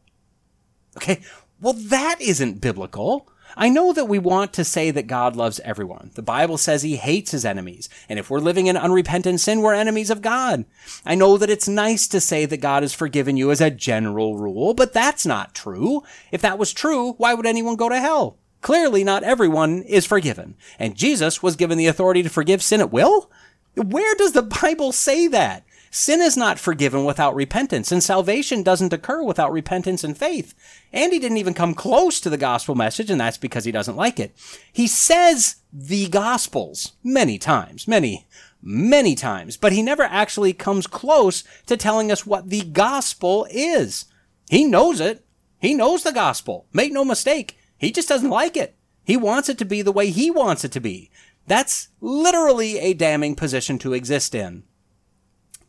[0.97, 1.21] Okay.
[1.61, 3.27] Well, that isn't biblical.
[3.57, 6.11] I know that we want to say that God loves everyone.
[6.15, 7.89] The Bible says he hates his enemies.
[8.09, 10.65] And if we're living in unrepentant sin, we're enemies of God.
[11.05, 14.37] I know that it's nice to say that God has forgiven you as a general
[14.37, 16.03] rule, but that's not true.
[16.31, 18.37] If that was true, why would anyone go to hell?
[18.61, 20.55] Clearly, not everyone is forgiven.
[20.79, 23.29] And Jesus was given the authority to forgive sin at will?
[23.75, 25.65] Where does the Bible say that?
[25.97, 30.53] Sin is not forgiven without repentance, and salvation doesn't occur without repentance and faith.
[30.91, 33.95] And he didn't even come close to the gospel message, and that's because he doesn't
[33.95, 34.35] like it.
[34.73, 38.27] He says the gospels many times, many,
[38.61, 44.03] many times, but he never actually comes close to telling us what the gospel is.
[44.49, 45.25] He knows it.
[45.59, 46.65] He knows the gospel.
[46.73, 47.57] Make no mistake.
[47.77, 48.75] He just doesn't like it.
[49.05, 51.09] He wants it to be the way he wants it to be.
[51.47, 54.63] That's literally a damning position to exist in.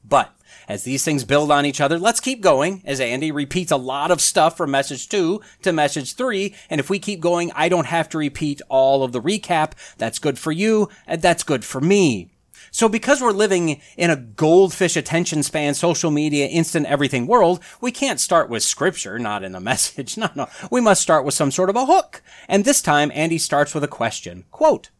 [0.09, 0.33] But
[0.69, 4.11] as these things build on each other, let's keep going as Andy repeats a lot
[4.11, 6.55] of stuff from message two to message three.
[6.69, 9.73] And if we keep going, I don't have to repeat all of the recap.
[9.99, 10.89] That's good for you.
[11.07, 12.31] And that's good for me.
[12.71, 17.91] So because we're living in a goldfish attention span, social media, instant everything world, we
[17.93, 20.17] can't start with scripture, not in a message.
[20.17, 20.49] No, no.
[20.71, 22.23] We must start with some sort of a hook.
[22.49, 24.45] And this time, Andy starts with a question.
[24.51, 24.91] Quote,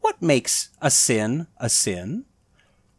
[0.00, 2.26] what makes a sin a sin?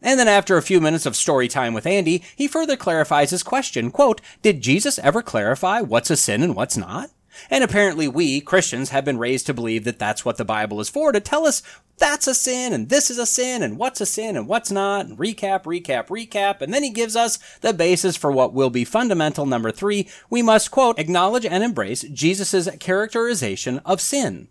[0.06, 3.42] And then after a few minutes of story time with Andy, he further clarifies his
[3.42, 7.10] question, quote, Did Jesus ever clarify what's a sin and what's not?
[7.50, 10.90] And apparently we, Christians, have been raised to believe that that's what the Bible is
[10.90, 11.64] for, to tell us
[11.98, 15.08] that's a sin and this is a sin and what's a sin and what's not,
[15.08, 16.62] and recap, recap, recap.
[16.62, 20.08] And then he gives us the basis for what will be fundamental number three.
[20.30, 24.50] We must, quote, acknowledge and embrace Jesus' characterization of sin.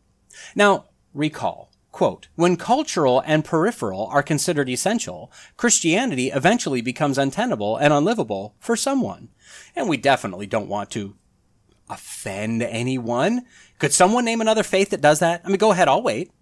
[0.57, 1.70] Now, recall.
[1.95, 8.74] Quote, when cultural and peripheral are considered essential, Christianity eventually becomes untenable and unlivable for
[8.74, 9.28] someone.
[9.76, 11.14] And we definitely don't want to
[11.88, 13.42] offend anyone.
[13.78, 15.42] Could someone name another faith that does that?
[15.45, 16.32] I mean, go ahead, I'll wait.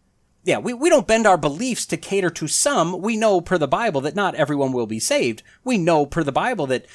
[0.42, 3.02] Yeah, we, we don't bend our beliefs to cater to some.
[3.02, 5.42] We know per the Bible that not everyone will be saved.
[5.64, 6.86] We know per the Bible that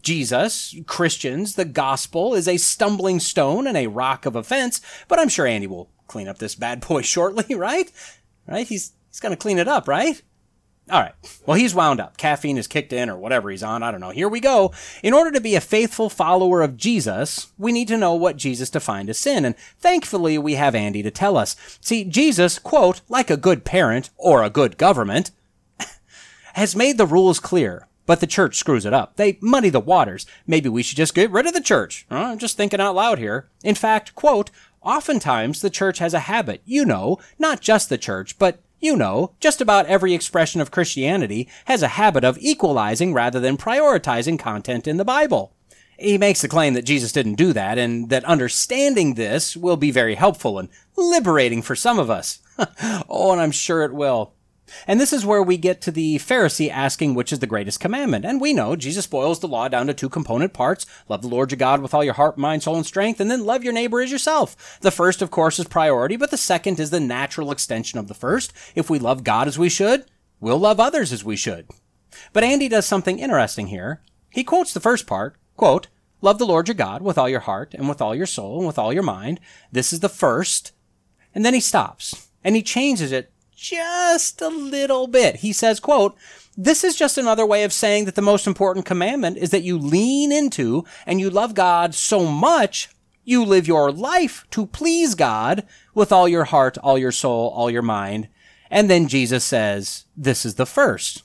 [0.00, 5.28] Jesus, Christians, the gospel is a stumbling stone and a rock of offense, but I'm
[5.28, 7.90] sure Andy will clean up this bad boy shortly, right?
[8.46, 8.66] Right?
[8.66, 10.22] He's, he's gonna clean it up, right?
[10.88, 11.14] All right.
[11.44, 12.16] Well, he's wound up.
[12.16, 13.82] Caffeine is kicked in or whatever he's on.
[13.82, 14.10] I don't know.
[14.10, 14.72] Here we go.
[15.02, 18.70] In order to be a faithful follower of Jesus, we need to know what Jesus
[18.70, 19.44] defined as sin.
[19.44, 21.56] And thankfully, we have Andy to tell us.
[21.80, 25.32] See, Jesus, quote, like a good parent or a good government,
[26.54, 27.88] has made the rules clear.
[28.06, 29.16] But the church screws it up.
[29.16, 30.24] They muddy the waters.
[30.46, 32.06] Maybe we should just get rid of the church.
[32.08, 33.48] I'm just thinking out loud here.
[33.64, 34.52] In fact, quote,
[34.86, 39.32] oftentimes the church has a habit, you know, not just the church, but you know,
[39.40, 44.86] just about every expression of Christianity has a habit of equalizing rather than prioritizing content
[44.86, 45.52] in the Bible.
[45.98, 49.90] He makes the claim that Jesus didn't do that and that understanding this will be
[49.90, 52.40] very helpful and liberating for some of us.
[53.08, 54.34] oh, and I'm sure it will.
[54.86, 58.24] And this is where we get to the Pharisee asking which is the greatest commandment.
[58.24, 60.86] And we know Jesus boils the law down to two component parts.
[61.08, 63.44] Love the Lord your God with all your heart, mind, soul, and strength, and then
[63.44, 64.78] love your neighbor as yourself.
[64.80, 68.14] The first, of course, is priority, but the second is the natural extension of the
[68.14, 68.52] first.
[68.74, 70.04] If we love God as we should,
[70.40, 71.68] we'll love others as we should.
[72.32, 74.02] But Andy does something interesting here.
[74.30, 75.88] He quotes the first part, quote,
[76.22, 78.66] Love the Lord your God with all your heart and with all your soul and
[78.66, 79.38] with all your mind.
[79.70, 80.72] This is the first.
[81.34, 85.36] And then he stops and he changes it just a little bit.
[85.36, 86.14] He says, quote,
[86.56, 89.78] this is just another way of saying that the most important commandment is that you
[89.78, 92.88] lean into and you love God so much
[93.26, 97.68] you live your life to please God with all your heart, all your soul, all
[97.68, 98.28] your mind.
[98.70, 101.24] And then Jesus says, this is the first.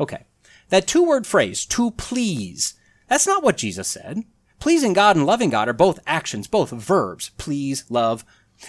[0.00, 0.24] Okay.
[0.70, 2.74] That two word phrase, to please,
[3.08, 4.24] that's not what Jesus said.
[4.58, 7.30] Pleasing God and loving God are both actions, both verbs.
[7.36, 8.24] Please, love,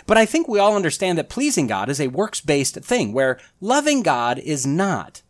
[0.05, 3.39] but I think we all understand that pleasing God is a works based thing, where
[3.59, 5.21] loving God is not.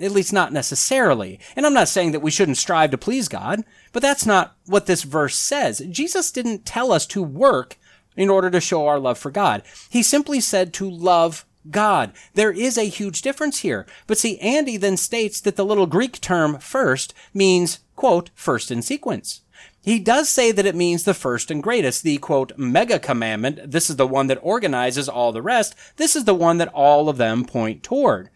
[0.00, 1.38] At least not necessarily.
[1.54, 4.86] And I'm not saying that we shouldn't strive to please God, but that's not what
[4.86, 5.82] this verse says.
[5.88, 7.76] Jesus didn't tell us to work
[8.16, 9.62] in order to show our love for God.
[9.88, 12.12] He simply said to love God.
[12.34, 13.86] There is a huge difference here.
[14.06, 18.82] But see, Andy then states that the little Greek term first means, quote, first in
[18.82, 19.42] sequence.
[19.84, 23.70] He does say that it means the first and greatest, the quote, mega commandment.
[23.70, 25.74] This is the one that organizes all the rest.
[25.96, 28.30] This is the one that all of them point toward.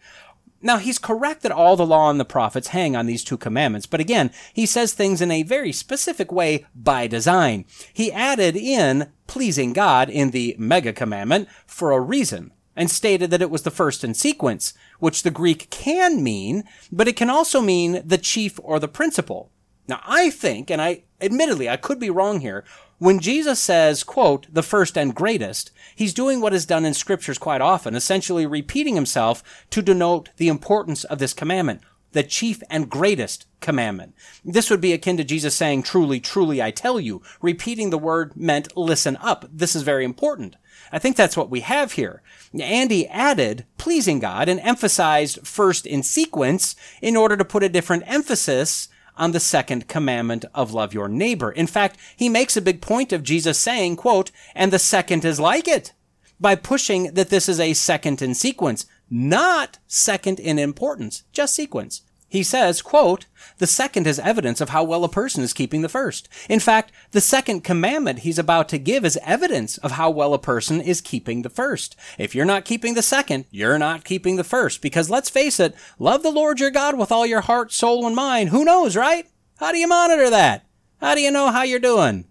[0.61, 3.87] Now, he's correct that all the law and the prophets hang on these two commandments,
[3.87, 7.65] but again, he says things in a very specific way by design.
[7.91, 13.41] He added in pleasing God in the mega commandment for a reason and stated that
[13.41, 17.59] it was the first in sequence, which the Greek can mean, but it can also
[17.59, 19.49] mean the chief or the principal.
[19.89, 22.63] Now, I think, and I admittedly, I could be wrong here,
[22.99, 27.39] when Jesus says, quote, the first and greatest, he's doing what is done in scriptures
[27.39, 31.81] quite often, essentially repeating himself to denote the importance of this commandment,
[32.11, 34.13] the chief and greatest commandment.
[34.45, 37.23] This would be akin to Jesus saying, truly, truly, I tell you.
[37.41, 39.45] Repeating the word meant listen up.
[39.51, 40.55] This is very important.
[40.91, 42.21] I think that's what we have here.
[42.59, 48.03] Andy added pleasing God and emphasized first in sequence in order to put a different
[48.05, 48.87] emphasis
[49.19, 51.51] on the second commandment of love your neighbor.
[51.51, 55.39] In fact, he makes a big point of Jesus saying, quote, and the second is
[55.39, 55.93] like it
[56.39, 62.01] by pushing that this is a second in sequence, not second in importance, just sequence.
[62.29, 63.25] He says, quote,
[63.57, 66.29] the second is evidence of how well a person is keeping the first.
[66.47, 70.39] In fact, the second commandment he's about to give is evidence of how well a
[70.39, 71.95] person is keeping the first.
[72.19, 74.81] If you're not keeping the second, you're not keeping the first.
[74.81, 78.15] Because let's face it, love the Lord your God with all your heart, soul, and
[78.15, 78.49] mind.
[78.49, 79.27] Who knows, right?
[79.57, 80.65] How do you monitor that?
[81.01, 82.25] How do you know how you're doing?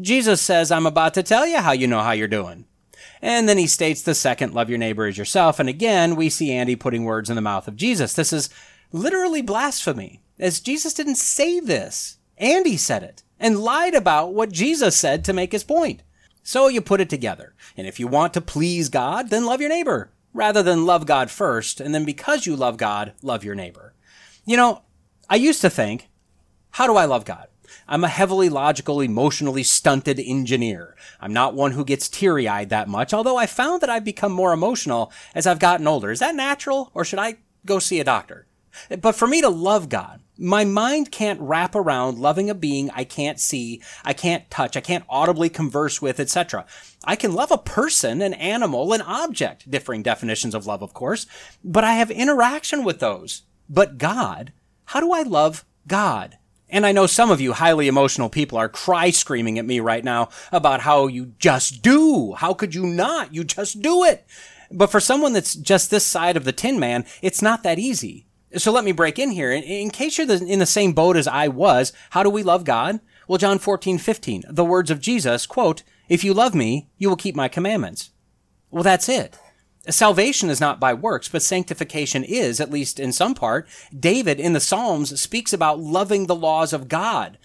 [0.00, 2.64] Jesus says, I'm about to tell you how you know how you're doing.
[3.20, 5.60] And then he states the second, love your neighbor as yourself.
[5.60, 8.14] And again, we see Andy putting words in the mouth of Jesus.
[8.14, 8.48] This is
[8.92, 12.18] literally blasphemy, as Jesus didn't say this.
[12.38, 16.02] Andy said it and lied about what Jesus said to make his point.
[16.42, 17.54] So you put it together.
[17.76, 21.30] And if you want to please God, then love your neighbor rather than love God
[21.30, 21.80] first.
[21.80, 23.94] And then because you love God, love your neighbor.
[24.44, 24.82] You know,
[25.28, 26.08] I used to think,
[26.70, 27.48] how do I love God?
[27.88, 30.96] I'm a heavily logical, emotionally stunted engineer.
[31.20, 34.32] I'm not one who gets teary eyed that much, although I found that I've become
[34.32, 36.10] more emotional as I've gotten older.
[36.10, 38.46] Is that natural, or should I go see a doctor?
[39.00, 43.04] But for me to love God, my mind can't wrap around loving a being I
[43.04, 46.66] can't see, I can't touch, I can't audibly converse with, etc.
[47.04, 51.26] I can love a person, an animal, an object, differing definitions of love, of course,
[51.62, 53.42] but I have interaction with those.
[53.68, 54.52] But God,
[54.86, 56.38] how do I love God?
[56.68, 60.02] And I know some of you highly emotional people are cry screaming at me right
[60.02, 62.32] now about how you just do.
[62.32, 63.34] How could you not?
[63.34, 64.26] You just do it.
[64.70, 68.26] But for someone that's just this side of the tin man, it's not that easy.
[68.56, 69.50] So let me break in here.
[69.50, 72.64] In, in case you're in the same boat as I was, how do we love
[72.64, 73.00] God?
[73.28, 77.16] Well, John 14, 15, the words of Jesus, quote, if you love me, you will
[77.16, 78.10] keep my commandments.
[78.70, 79.38] Well, that's it.
[79.88, 83.68] Salvation is not by works, but sanctification is, at least in some part.
[83.98, 87.38] David in the Psalms speaks about loving the laws of God.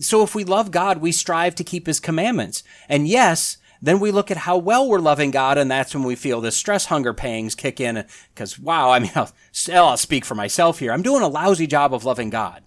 [0.00, 2.62] So if we love God, we strive to keep his commandments.
[2.88, 6.14] And yes, then we look at how well we're loving God, and that's when we
[6.14, 8.04] feel the stress hunger pangs kick in.
[8.32, 9.32] Because, wow, I mean, I'll,
[9.72, 10.92] I'll speak for myself here.
[10.92, 12.62] I'm doing a lousy job of loving God.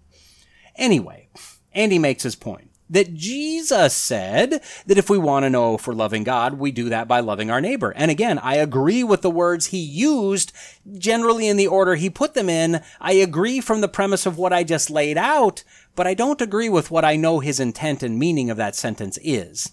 [0.76, 1.30] Anyway,
[1.74, 5.94] Andy makes his point that Jesus said that if we want to know if we're
[5.94, 7.92] loving God, we do that by loving our neighbor.
[7.96, 10.52] And again, I agree with the words he used,
[10.98, 12.84] generally in the order he put them in.
[13.02, 15.64] I agree from the premise of what I just laid out,
[15.96, 19.18] but I don't agree with what I know his intent and meaning of that sentence
[19.24, 19.72] is.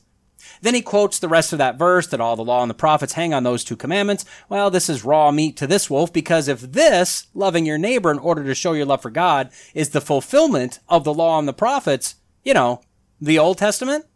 [0.62, 3.14] Then he quotes the rest of that verse that all the law and the prophets
[3.14, 4.24] hang on those two commandments.
[4.48, 8.18] Well, this is raw meat to this wolf because if this, loving your neighbor in
[8.18, 11.52] order to show your love for God, is the fulfillment of the law and the
[11.52, 12.80] prophets, you know,
[13.20, 14.06] the Old Testament?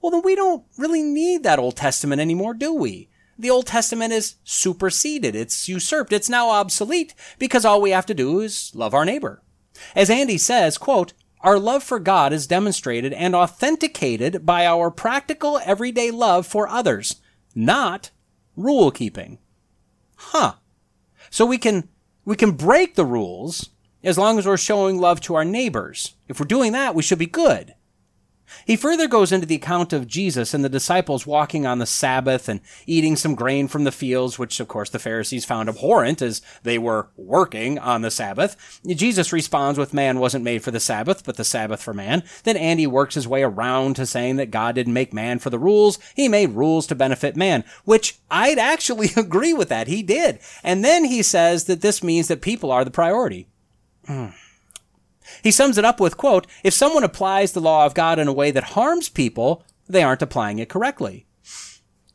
[0.00, 3.10] Well, then we don't really need that Old Testament anymore, do we?
[3.38, 5.34] The Old Testament is superseded.
[5.34, 6.12] It's usurped.
[6.12, 9.42] It's now obsolete because all we have to do is love our neighbor.
[9.94, 11.12] As Andy says, quote,
[11.44, 17.16] our love for God is demonstrated and authenticated by our practical everyday love for others,
[17.54, 18.10] not
[18.56, 19.38] rule keeping.
[20.16, 20.54] Huh.
[21.28, 21.90] So we can,
[22.24, 23.68] we can break the rules
[24.02, 26.14] as long as we're showing love to our neighbors.
[26.28, 27.74] If we're doing that, we should be good.
[28.66, 32.48] He further goes into the account of Jesus and the disciples walking on the Sabbath
[32.48, 36.42] and eating some grain from the fields, which of course the Pharisees found abhorrent as
[36.62, 38.80] they were working on the Sabbath.
[38.86, 42.22] Jesus responds with man wasn't made for the Sabbath, but the Sabbath for man.
[42.44, 45.58] Then Andy works his way around to saying that God didn't make man for the
[45.58, 45.98] rules.
[46.14, 49.88] He made rules to benefit man, which I'd actually agree with that.
[49.88, 50.38] He did.
[50.62, 53.48] And then he says that this means that people are the priority.
[54.06, 54.28] Hmm.
[55.42, 58.32] He sums it up with, quote, if someone applies the law of God in a
[58.32, 61.26] way that harms people, they aren't applying it correctly.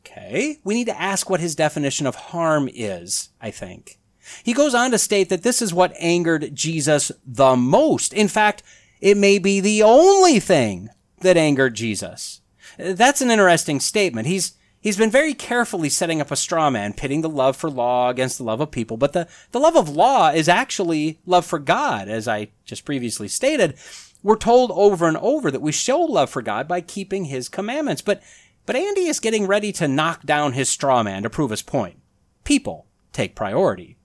[0.00, 3.98] Okay, we need to ask what his definition of harm is, I think.
[4.42, 8.12] He goes on to state that this is what angered Jesus the most.
[8.12, 8.62] In fact,
[9.00, 10.88] it may be the only thing
[11.20, 12.40] that angered Jesus.
[12.78, 14.26] That's an interesting statement.
[14.26, 18.08] He's He's been very carefully setting up a straw man, pitting the love for law
[18.08, 18.96] against the love of people.
[18.96, 23.28] But the, the love of law is actually love for God, as I just previously
[23.28, 23.74] stated.
[24.22, 28.00] We're told over and over that we show love for God by keeping his commandments.
[28.00, 28.22] But,
[28.64, 31.98] but Andy is getting ready to knock down his straw man to prove his point.
[32.44, 33.98] People take priority.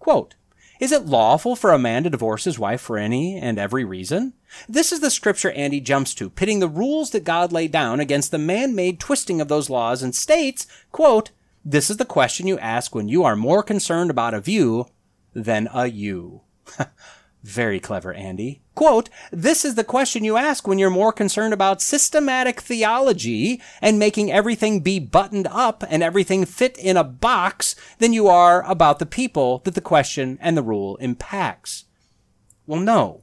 [0.00, 0.34] Quote,
[0.80, 4.34] is it lawful for a man to divorce his wife for any and every reason?
[4.68, 8.30] This is the scripture Andy jumps to, pitting the rules that God laid down against
[8.30, 11.30] the man-made twisting of those laws and states, quote,
[11.64, 14.86] this is the question you ask when you are more concerned about a view
[15.34, 16.42] than a you.
[17.42, 18.62] Very clever, Andy.
[18.76, 23.98] Quote, this is the question you ask when you're more concerned about systematic theology and
[23.98, 28.98] making everything be buttoned up and everything fit in a box than you are about
[28.98, 31.86] the people that the question and the rule impacts.
[32.66, 33.22] Well, no.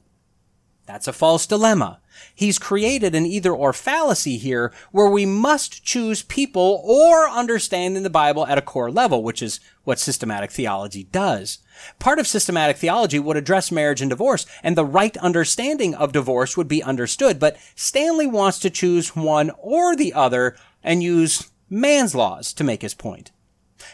[0.86, 2.00] That's a false dilemma.
[2.34, 8.10] He's created an either or fallacy here where we must choose people or understanding the
[8.10, 11.58] Bible at a core level, which is what systematic theology does.
[11.98, 16.56] Part of systematic theology would address marriage and divorce, and the right understanding of divorce
[16.56, 22.14] would be understood, but Stanley wants to choose one or the other and use man's
[22.14, 23.30] laws to make his point.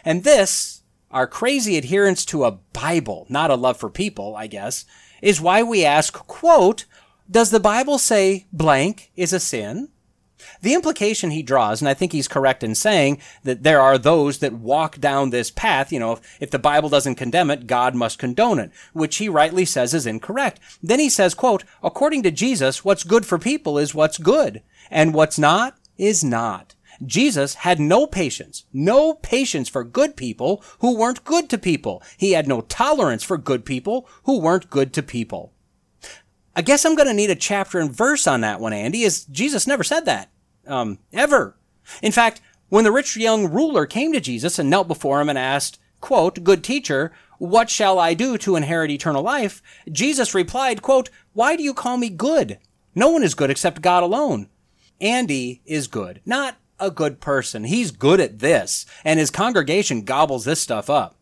[0.04, 4.84] And this, our crazy adherence to a Bible, not a love for people, I guess,
[5.22, 6.86] is why we ask, quote,
[7.30, 9.88] does the Bible say blank is a sin?
[10.62, 14.38] The implication he draws, and I think he's correct in saying that there are those
[14.38, 17.94] that walk down this path, you know, if, if, the Bible doesn't condemn it, God
[17.94, 20.60] must condone it, which he rightly says is incorrect.
[20.82, 25.14] Then he says, quote, according to Jesus, what's good for people is what's good, and
[25.14, 26.74] what's not is not.
[27.04, 32.02] Jesus had no patience, no patience for good people who weren't good to people.
[32.18, 35.52] He had no tolerance for good people who weren't good to people.
[36.54, 39.24] I guess I'm going to need a chapter and verse on that one, Andy, as
[39.24, 40.30] Jesus never said that.
[40.66, 41.56] Um, ever.
[42.02, 45.38] In fact, when the rich young ruler came to Jesus and knelt before him and
[45.38, 49.62] asked, quote, Good teacher, what shall I do to inherit eternal life?
[49.90, 52.58] Jesus replied, quote, Why do you call me good?
[52.94, 54.48] No one is good except God alone.
[55.00, 56.20] Andy is good.
[56.24, 57.64] Not a good person.
[57.64, 61.16] He's good at this, and his congregation gobbles this stuff up.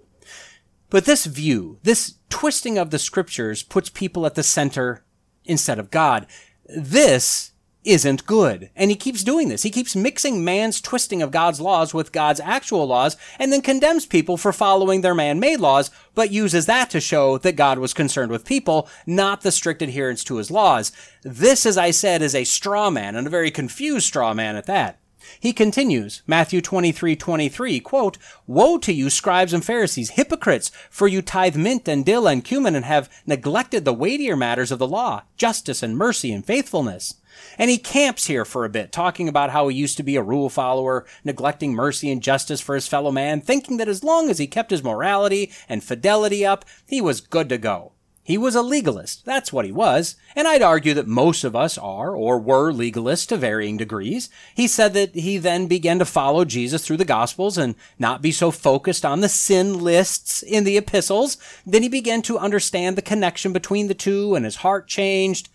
[0.90, 5.04] But this view, this twisting of the scriptures puts people at the center
[5.44, 6.26] instead of God.
[6.66, 7.52] This
[7.88, 8.70] isn't good.
[8.76, 9.62] And he keeps doing this.
[9.62, 14.04] He keeps mixing man's twisting of God's laws with God's actual laws and then condemns
[14.04, 18.30] people for following their man-made laws, but uses that to show that God was concerned
[18.30, 20.92] with people, not the strict adherence to his laws.
[21.22, 24.66] This, as I said, is a straw man and a very confused straw man at
[24.66, 25.00] that.
[25.40, 31.22] He continues, Matthew 23, 23, quote, Woe to you, scribes and Pharisees, hypocrites, for you
[31.22, 35.22] tithe mint and dill and cumin and have neglected the weightier matters of the law,
[35.36, 37.14] justice and mercy and faithfulness.
[37.58, 40.22] And he camps here for a bit, talking about how he used to be a
[40.22, 44.38] rule follower, neglecting mercy and justice for his fellow man, thinking that as long as
[44.38, 47.92] he kept his morality and fidelity up, he was good to go.
[48.28, 49.24] He was a legalist.
[49.24, 50.14] That's what he was.
[50.36, 54.28] And I'd argue that most of us are or were legalists to varying degrees.
[54.54, 58.30] He said that he then began to follow Jesus through the Gospels and not be
[58.30, 61.38] so focused on the sin lists in the epistles.
[61.64, 65.48] Then he began to understand the connection between the two and his heart changed.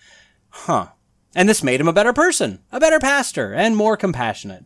[0.49, 0.87] Huh.
[1.35, 4.65] And this made him a better person, a better pastor, and more compassionate.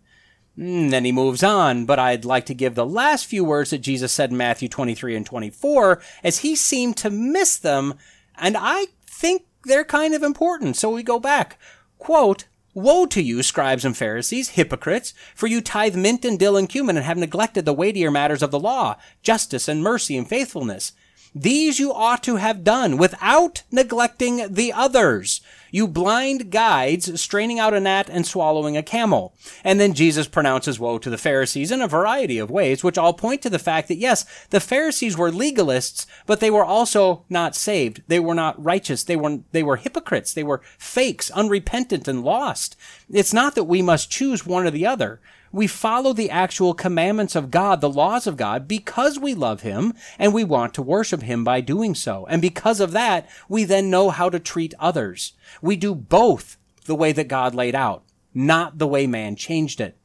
[0.57, 3.69] And hmm, then he moves on, but I'd like to give the last few words
[3.69, 7.93] that Jesus said in Matthew 23 and 24, as he seemed to miss them,
[8.37, 10.75] and I think they're kind of important.
[10.75, 11.59] So we go back.
[11.99, 16.69] Quote, Woe to you, scribes and Pharisees, hypocrites, for you tithe mint and dill and
[16.69, 20.91] cumin and have neglected the weightier matters of the law, justice and mercy and faithfulness.
[21.33, 25.41] These you ought to have done without neglecting the others.
[25.71, 29.33] You blind guides straining out a gnat and swallowing a camel.
[29.63, 33.13] And then Jesus pronounces woe to the Pharisees in a variety of ways, which all
[33.13, 37.55] point to the fact that yes, the Pharisees were legalists, but they were also not
[37.55, 38.01] saved.
[38.07, 39.03] They were not righteous.
[39.03, 40.33] They were, they were hypocrites.
[40.33, 42.75] They were fakes, unrepentant and lost.
[43.09, 45.19] It's not that we must choose one or the other.
[45.57, 49.95] We follow the actual commandments of God, the laws of God, because we love Him
[50.19, 52.27] and we want to worship Him by doing so.
[52.27, 55.33] And because of that, we then know how to treat others.
[55.59, 58.03] We do both the way that God laid out,
[58.35, 59.97] not the way man changed it.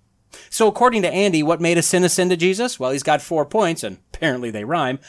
[0.49, 2.81] So according to Andy, what made a sin a sin to Jesus?
[2.81, 5.01] Well, he's got four points and apparently they rhyme.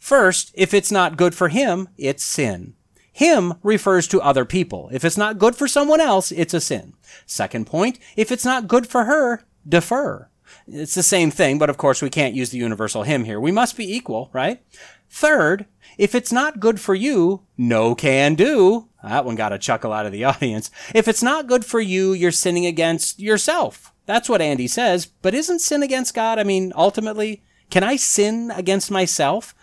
[0.00, 2.74] First, if it's not good for him, it's sin.
[3.12, 4.90] Him refers to other people.
[4.92, 6.94] If it's not good for someone else, it's a sin.
[7.26, 10.28] Second point, if it's not good for her, defer.
[10.66, 13.40] It's the same thing, but of course we can't use the universal him here.
[13.40, 14.62] We must be equal, right?
[15.10, 15.66] Third,
[15.98, 18.88] if it's not good for you, no can do.
[19.02, 20.70] That one got a chuckle out of the audience.
[20.94, 23.92] If it's not good for you, you're sinning against yourself.
[24.06, 25.06] That's what Andy says.
[25.06, 26.38] But isn't sin against God?
[26.38, 29.54] I mean, ultimately, can I sin against myself?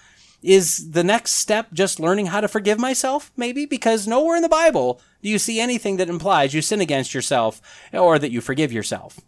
[0.42, 3.68] Is the next step just learning how to forgive myself, maybe?
[3.68, 7.62] Because nowhere in the Bible do you see anything that implies you sin against yourself
[7.94, 9.20] or that you forgive yourself.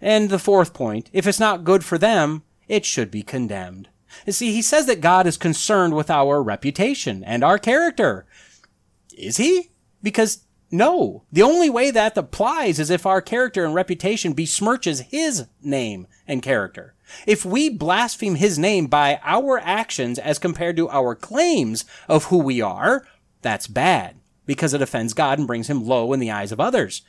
[0.00, 3.88] And the fourth point, if it's not good for them, it should be condemned.
[4.26, 8.26] You see, he says that God is concerned with our reputation and our character.
[9.16, 9.70] Is he?
[10.02, 11.24] Because no.
[11.32, 16.42] The only way that applies is if our character and reputation besmirches his name and
[16.42, 16.94] character.
[17.26, 22.38] If we blaspheme his name by our actions as compared to our claims of who
[22.38, 23.06] we are,
[23.42, 24.16] that's bad
[24.46, 27.02] because it offends God and brings him low in the eyes of others.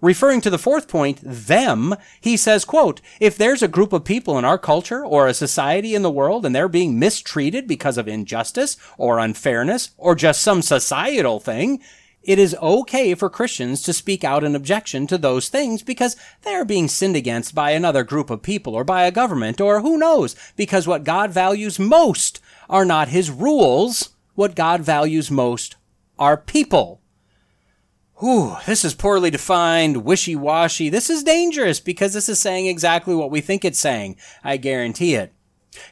[0.00, 4.38] Referring to the fourth point, them, he says, quote, if there's a group of people
[4.38, 8.06] in our culture or a society in the world and they're being mistreated because of
[8.06, 11.80] injustice or unfairness or just some societal thing,
[12.22, 16.54] it is okay for Christians to speak out in objection to those things because they
[16.54, 19.96] are being sinned against by another group of people or by a government or who
[19.96, 24.10] knows, because what God values most are not his rules.
[24.34, 25.76] What God values most
[26.18, 26.97] are people.
[28.20, 30.88] Whew, this is poorly defined, wishy-washy.
[30.88, 34.16] This is dangerous because this is saying exactly what we think it's saying.
[34.42, 35.32] I guarantee it.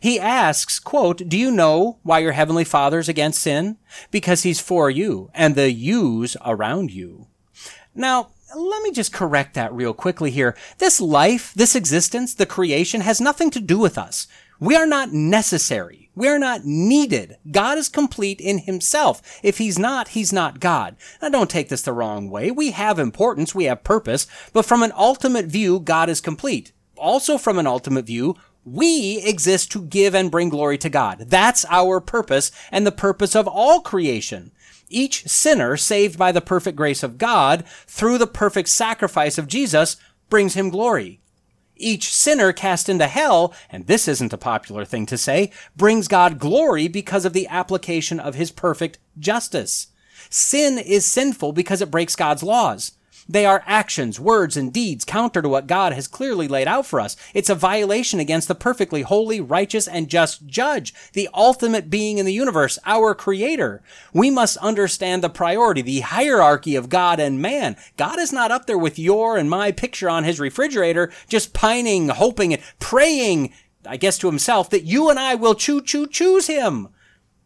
[0.01, 3.77] He asks, quote, Do you know why your heavenly father's against sin?
[4.11, 7.29] Because he's for you and the yous around you.
[7.95, 10.57] Now, let me just correct that real quickly here.
[10.79, 14.27] This life, this existence, the creation has nothing to do with us.
[14.59, 16.06] We are not necessary.
[16.17, 17.37] We are not needed.
[17.51, 19.21] God is complete in himself.
[19.43, 20.97] If he's not, he's not God.
[21.21, 22.51] Now don't take this the wrong way.
[22.51, 26.73] We have importance, we have purpose, but from an ultimate view, God is complete.
[26.97, 28.35] Also from an ultimate view,
[28.65, 31.27] we exist to give and bring glory to God.
[31.29, 34.53] That's our purpose and the purpose of all creation.
[34.89, 39.97] Each sinner saved by the perfect grace of God through the perfect sacrifice of Jesus
[40.31, 41.21] brings him glory.
[41.77, 46.39] Each sinner cast into hell, and this isn't a popular thing to say, brings God
[46.39, 49.89] glory because of the application of his perfect justice.
[50.31, 52.93] Sin is sinful because it breaks God's laws.
[53.29, 57.01] They are actions, words, and deeds counter to what God has clearly laid out for
[57.01, 57.17] us.
[57.35, 62.27] It's a violation against the perfectly holy, righteous, and just judge, the ultimate being in
[62.27, 63.83] the universe, our creator.
[64.13, 67.77] We must understand the priority, the hierarchy of God and man.
[67.97, 72.09] God is not up there with your and my picture on his refrigerator, just pining,
[72.09, 73.53] hoping, and praying,
[73.85, 76.89] I guess to himself, that you and I will choo choo choose him.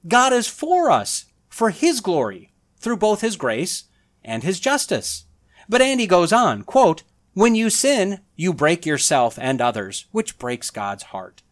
[0.06, 3.84] God is for us, for his glory, through both his grace
[4.22, 5.24] and his justice.
[5.70, 10.68] But Andy goes on, quote, when you sin, you break yourself and others, which breaks
[10.68, 11.42] God's heart.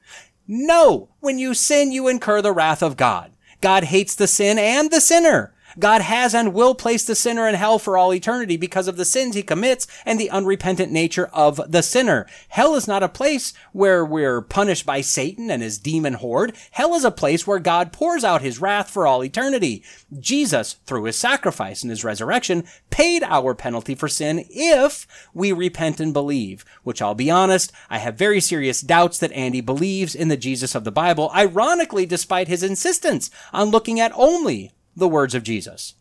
[0.48, 1.10] No!
[1.20, 3.30] When you sin, you incur the wrath of God.
[3.60, 5.54] God hates the sin and the sinner.
[5.78, 9.04] God has and will place the sinner in hell for all eternity because of the
[9.04, 12.26] sins he commits and the unrepentant nature of the sinner.
[12.48, 16.54] Hell is not a place where we're punished by Satan and his demon horde.
[16.70, 19.82] Hell is a place where God pours out his wrath for all eternity.
[20.18, 26.00] Jesus, through his sacrifice and his resurrection, paid our penalty for sin if we repent
[26.00, 30.28] and believe, which I'll be honest, I have very serious doubts that Andy believes in
[30.28, 35.34] the Jesus of the Bible, ironically despite his insistence on looking at only the words
[35.34, 35.94] of Jesus.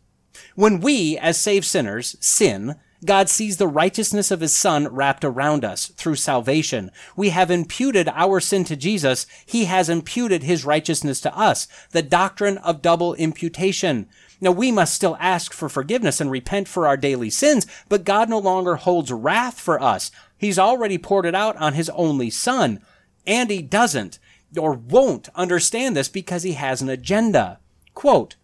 [0.54, 5.64] When we, as saved sinners, sin, God sees the righteousness of his son wrapped around
[5.64, 6.90] us through salvation.
[7.16, 9.26] We have imputed our sin to Jesus.
[9.46, 11.68] He has imputed his righteousness to us.
[11.92, 14.08] The doctrine of double imputation.
[14.40, 18.28] Now we must still ask for forgiveness and repent for our daily sins, but God
[18.28, 20.10] no longer holds wrath for us.
[20.36, 22.80] He's already poured it out on his only son.
[23.26, 24.18] And he doesn't
[24.56, 27.60] or won't understand this because he has an agenda.
[27.94, 28.36] Quote,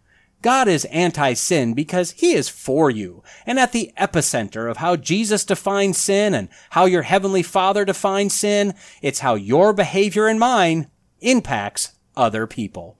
[0.45, 3.23] God is anti-sin because he is for you.
[3.47, 8.35] And at the epicenter of how Jesus defines sin and how your heavenly father defines
[8.35, 12.99] sin, it's how your behavior and mine impacts other people.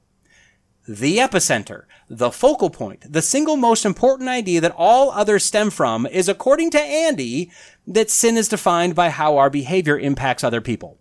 [0.88, 6.08] The epicenter, the focal point, the single most important idea that all others stem from
[6.08, 7.52] is according to Andy
[7.86, 10.98] that sin is defined by how our behavior impacts other people.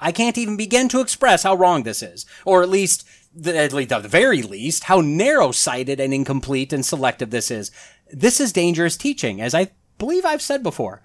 [0.00, 3.04] I can't even begin to express how wrong this is, or at least
[3.46, 7.70] at least the very least, how narrow-sighted and incomplete and selective this is.
[8.10, 11.02] This is dangerous teaching, as I believe I've said before.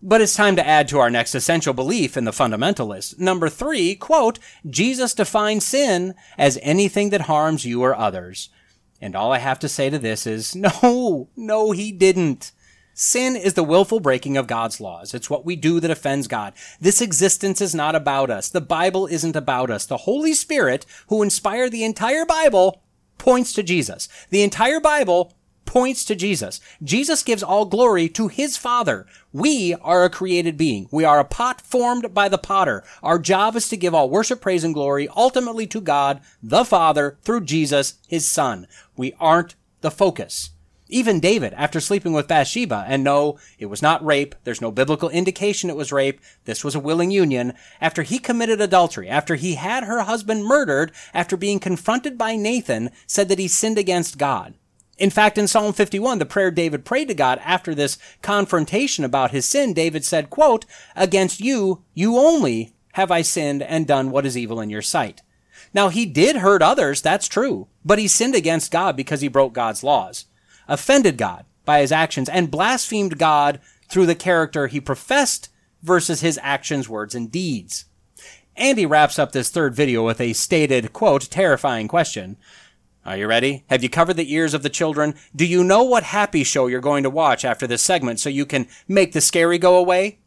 [0.00, 3.18] But it's time to add to our next essential belief in the fundamental list.
[3.18, 4.38] Number three, quote,
[4.68, 8.48] Jesus defines sin as anything that harms you or others.
[9.00, 12.52] And all I have to say to this is, no, no, he didn't.
[13.00, 15.14] Sin is the willful breaking of God's laws.
[15.14, 16.52] It's what we do that offends God.
[16.80, 18.48] This existence is not about us.
[18.48, 19.86] The Bible isn't about us.
[19.86, 22.82] The Holy Spirit, who inspired the entire Bible,
[23.16, 24.08] points to Jesus.
[24.30, 25.32] The entire Bible
[25.64, 26.60] points to Jesus.
[26.82, 29.06] Jesus gives all glory to his Father.
[29.32, 30.88] We are a created being.
[30.90, 32.82] We are a pot formed by the potter.
[33.00, 37.16] Our job is to give all worship, praise, and glory ultimately to God, the Father,
[37.22, 38.66] through Jesus, his Son.
[38.96, 40.50] We aren't the focus.
[40.90, 45.10] Even David, after sleeping with Bathsheba, and no, it was not rape, there's no biblical
[45.10, 49.56] indication it was rape, this was a willing union, after he committed adultery, after he
[49.56, 54.54] had her husband murdered, after being confronted by Nathan, said that he sinned against God.
[54.96, 59.30] In fact, in Psalm 51, the prayer David prayed to God after this confrontation about
[59.30, 60.64] his sin, David said, quote,
[60.96, 65.20] Against you, you only have I sinned and done what is evil in your sight.
[65.74, 69.52] Now, he did hurt others, that's true, but he sinned against God because he broke
[69.52, 70.24] God's laws
[70.68, 75.48] offended God by his actions and blasphemed God through the character he professed
[75.82, 77.86] versus his actions, words, and deeds.
[78.56, 82.36] Andy wraps up this third video with a stated, quote, terrifying question.
[83.06, 83.64] Are you ready?
[83.70, 85.14] Have you covered the ears of the children?
[85.34, 88.44] Do you know what happy show you're going to watch after this segment so you
[88.44, 90.18] can make the scary go away?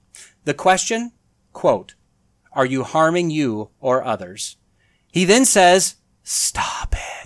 [0.46, 1.12] The question,
[1.54, 1.96] quote,
[2.54, 4.58] are you harming you or others?
[5.12, 7.21] He then says, stop it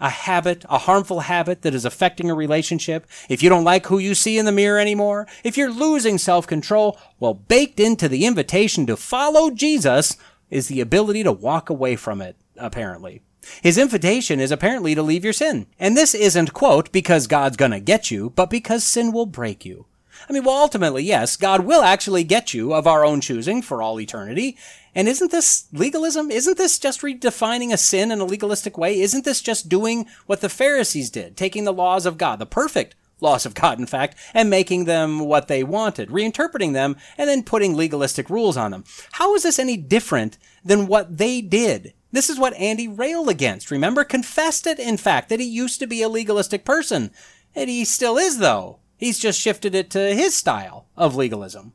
[0.00, 3.98] a habit, a harmful habit that is affecting a relationship, if you don't like who
[3.98, 8.86] you see in the mirror anymore, if you're losing self-control, well, baked into the invitation
[8.86, 10.16] to follow Jesus
[10.50, 13.22] is the ability to walk away from it, apparently.
[13.62, 15.66] His invitation is apparently to leave your sin.
[15.78, 19.86] And this isn't, quote, because God's gonna get you, but because sin will break you.
[20.28, 23.80] I mean, well, ultimately, yes, God will actually get you of our own choosing for
[23.80, 24.56] all eternity.
[24.94, 26.30] And isn't this legalism?
[26.30, 29.00] Isn't this just redefining a sin in a legalistic way?
[29.00, 32.94] Isn't this just doing what the Pharisees did, taking the laws of God, the perfect
[33.20, 37.42] laws of God, in fact, and making them what they wanted, reinterpreting them, and then
[37.42, 38.84] putting legalistic rules on them?
[39.12, 43.70] How is this any different than what they did This is what Andy railed against.
[43.70, 47.10] Remember, confessed it, in fact, that he used to be a legalistic person.
[47.54, 48.78] And he still is, though.
[48.96, 51.74] He's just shifted it to his style of legalism.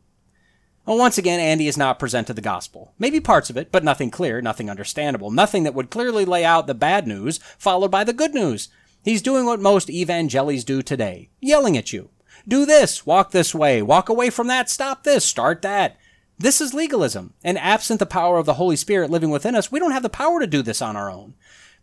[0.85, 2.93] Well, once again, Andy has not presented the gospel.
[2.99, 6.67] Maybe parts of it, but nothing clear, nothing understandable, nothing that would clearly lay out
[6.67, 8.67] the bad news followed by the good news.
[9.03, 12.09] He's doing what most evangelis do today, yelling at you.
[12.45, 15.97] Do this, walk this way, walk away from that, stop this, start that.
[16.37, 19.79] This is legalism, and absent the power of the Holy Spirit living within us, we
[19.79, 21.35] don't have the power to do this on our own.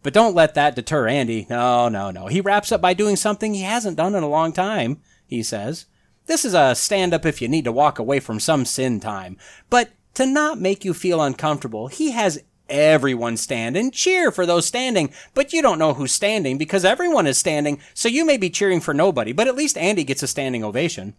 [0.02, 1.47] But don't let that deter Andy.
[1.48, 2.27] No, no, no.
[2.27, 5.86] He wraps up by doing something he hasn't done in a long time, he says.
[6.31, 9.36] This is a stand up if you need to walk away from some sin time.
[9.69, 14.65] But to not make you feel uncomfortable, he has everyone stand and cheer for those
[14.65, 18.48] standing, but you don't know who's standing because everyone is standing, so you may be
[18.48, 21.15] cheering for nobody, but at least Andy gets a standing ovation.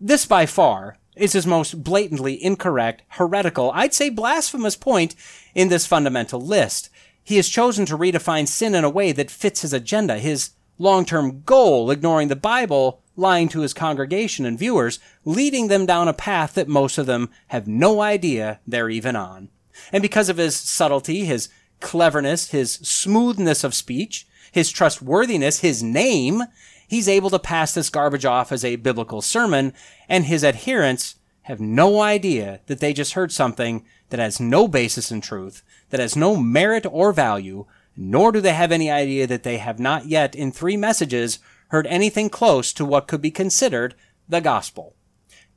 [0.00, 5.14] This by far is his most blatantly incorrect, heretical, I'd say blasphemous point
[5.54, 6.88] in this fundamental list.
[7.22, 11.42] He has chosen to redefine sin in a way that fits his agenda, his long-term
[11.42, 16.54] goal, ignoring the Bible lying to his congregation and viewers, leading them down a path
[16.54, 19.48] that most of them have no idea they're even on.
[19.92, 21.48] And because of his subtlety, his
[21.80, 26.42] cleverness, his smoothness of speech, his trustworthiness, his name,
[26.86, 29.72] he's able to pass this garbage off as a biblical sermon,
[30.08, 35.10] and his adherents have no idea that they just heard something that has no basis
[35.10, 37.66] in truth, that has no merit or value,
[37.96, 41.38] nor do they have any idea that they have not yet, in three messages,
[41.74, 43.96] heard anything close to what could be considered
[44.28, 44.94] the gospel.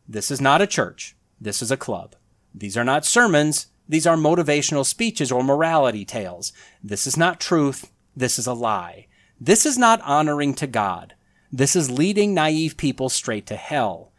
[0.07, 1.15] This is not a church.
[1.39, 2.15] This is a club.
[2.55, 3.67] These are not sermons.
[3.87, 6.53] These are motivational speeches or morality tales.
[6.83, 7.91] This is not truth.
[8.15, 9.05] This is a lie.
[9.39, 11.13] This is not honoring to God.
[11.51, 14.11] This is leading naive people straight to hell.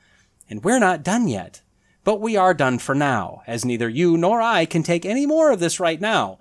[0.49, 1.63] And we're not done yet.
[2.05, 5.51] But we are done for now, as neither you nor I can take any more
[5.51, 6.39] of this right now.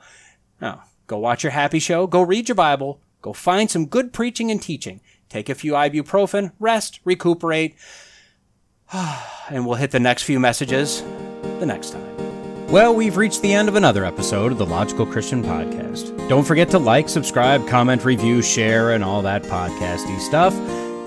[0.62, 4.52] Now, go watch your happy show, go read your Bible, go find some good preaching
[4.52, 7.76] and teaching, take a few ibuprofen, rest, recuperate,
[8.94, 11.02] and we'll hit the next few messages
[11.60, 12.68] the next time.
[12.68, 16.28] Well, we've reached the end of another episode of the Logical Christian Podcast.
[16.28, 20.54] Don't forget to like, subscribe, comment, review, share, and all that podcasty stuff.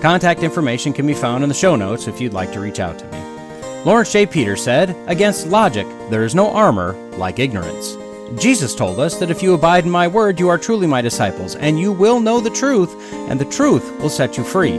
[0.01, 2.97] Contact information can be found in the show notes if you'd like to reach out
[2.97, 3.83] to me.
[3.85, 4.25] Laurence J.
[4.25, 7.95] Peters said, Against logic, there is no armor like ignorance.
[8.39, 11.55] Jesus told us that if you abide in my word, you are truly my disciples,
[11.55, 14.77] and you will know the truth, and the truth will set you free.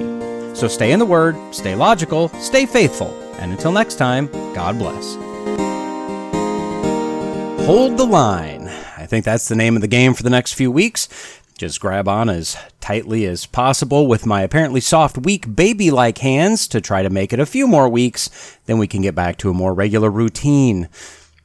[0.55, 3.09] So stay in the word, stay logical, stay faithful,
[3.39, 5.15] and until next time, God bless.
[7.66, 8.69] Hold the line.
[8.97, 11.09] I think that's the name of the game for the next few weeks.
[11.57, 16.66] Just grab on as tightly as possible with my apparently soft, weak, baby like hands
[16.69, 19.51] to try to make it a few more weeks, then we can get back to
[19.51, 20.89] a more regular routine.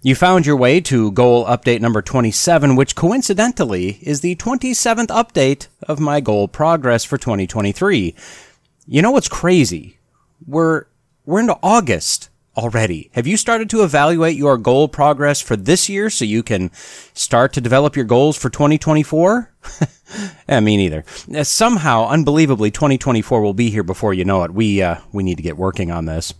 [0.03, 5.67] You found your way to goal update number 27, which coincidentally is the 27th update
[5.87, 8.13] of my goal progress for 2023.
[8.85, 9.97] You know what's crazy?
[10.45, 10.85] We're,
[11.25, 13.09] we're into August already.
[13.13, 16.69] Have you started to evaluate your goal progress for this year so you can
[17.15, 19.51] start to develop your goals for 2024?
[20.47, 21.05] yeah, me neither.
[21.35, 24.51] Uh, somehow, unbelievably, 2024 will be here before you know it.
[24.53, 26.35] We, uh, we need to get working on this.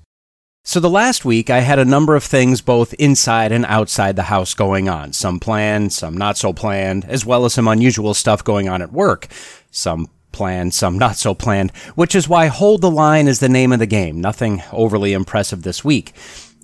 [0.67, 4.23] So the last week I had a number of things both inside and outside the
[4.23, 5.13] house going on.
[5.13, 8.91] Some planned, some not so planned, as well as some unusual stuff going on at
[8.91, 9.27] work.
[9.71, 13.71] Some planned, some not so planned, which is why Hold the Line is the name
[13.71, 14.19] of the game.
[14.19, 16.11] Nothing overly impressive this week.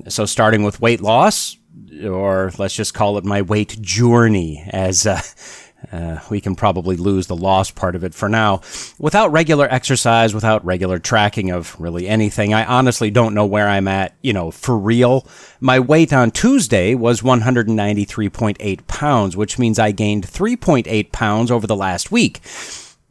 [0.09, 1.55] So starting with weight loss,
[2.03, 5.21] or let's just call it my weight journey, as uh,
[5.91, 8.61] uh, we can probably lose the lost part of it for now.
[8.97, 13.88] Without regular exercise, without regular tracking of really anything, I honestly don't know where I'm
[13.88, 15.27] at, you know, for real.
[15.60, 21.76] My weight on Tuesday was 193.8 pounds, which means I gained 3.8 pounds over the
[21.76, 22.41] last week.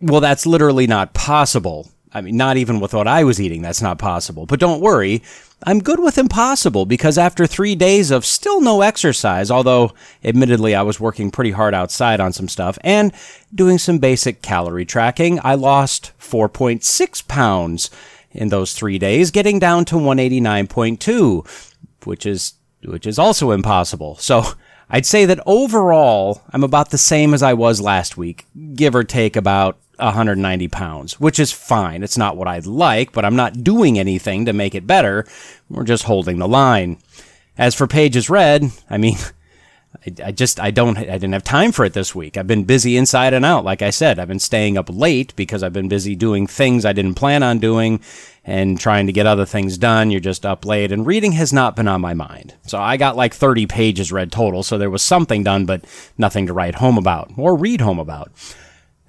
[0.00, 1.91] Well, that's literally not possible.
[2.14, 4.44] I mean, not even with what I was eating, that's not possible.
[4.44, 5.22] But don't worry,
[5.64, 10.82] I'm good with impossible because after three days of still no exercise, although admittedly I
[10.82, 13.12] was working pretty hard outside on some stuff and
[13.54, 17.90] doing some basic calorie tracking, I lost 4.6 pounds
[18.30, 21.74] in those three days, getting down to 189.2,
[22.04, 24.16] which is, which is also impossible.
[24.16, 24.42] So
[24.90, 29.04] I'd say that overall, I'm about the same as I was last week, give or
[29.04, 32.02] take about 190 pounds, which is fine.
[32.02, 35.26] It's not what I'd like, but I'm not doing anything to make it better.
[35.68, 36.98] We're just holding the line.
[37.58, 39.16] As for pages read, I mean,
[40.06, 42.36] I, I just I don't I didn't have time for it this week.
[42.36, 43.64] I've been busy inside and out.
[43.64, 46.92] Like I said, I've been staying up late because I've been busy doing things I
[46.92, 48.00] didn't plan on doing
[48.44, 50.10] and trying to get other things done.
[50.10, 52.54] You're just up late, and reading has not been on my mind.
[52.66, 54.62] So I got like 30 pages read total.
[54.62, 55.84] So there was something done, but
[56.18, 58.32] nothing to write home about or read home about.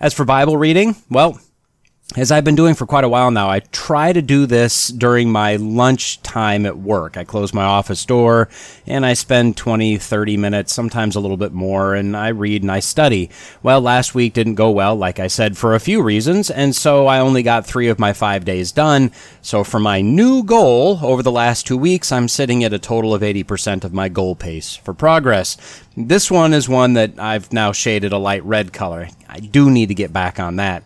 [0.04, 1.40] As for Bible reading, well,
[2.16, 5.32] as I've been doing for quite a while now, I try to do this during
[5.32, 7.18] my lunch time at work.
[7.18, 8.50] I close my office door
[8.86, 12.72] and I spend 20, 30 minutes, sometimes a little bit more, and I read and
[12.72, 13.32] I study.
[13.64, 17.08] Well, last week didn't go well, like I said, for a few reasons, and so
[17.08, 19.12] I only got three of my five days done.
[19.42, 23.16] So for my new goal over the last two weeks, I'm sitting at a total
[23.16, 25.58] of 80% of my goal pace for progress.
[25.98, 29.10] This one is one that I've now shaded a light red color.
[29.28, 30.84] I do need to get back on that.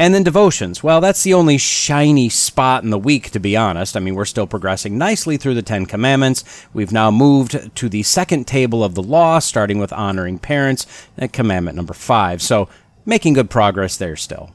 [0.00, 0.82] And then devotions.
[0.82, 3.98] Well, that's the only shiny spot in the week, to be honest.
[3.98, 6.42] I mean, we're still progressing nicely through the Ten Commandments.
[6.72, 10.86] We've now moved to the second table of the law, starting with honoring parents,
[11.32, 12.40] commandment number five.
[12.40, 12.70] So,
[13.04, 14.52] making good progress there still.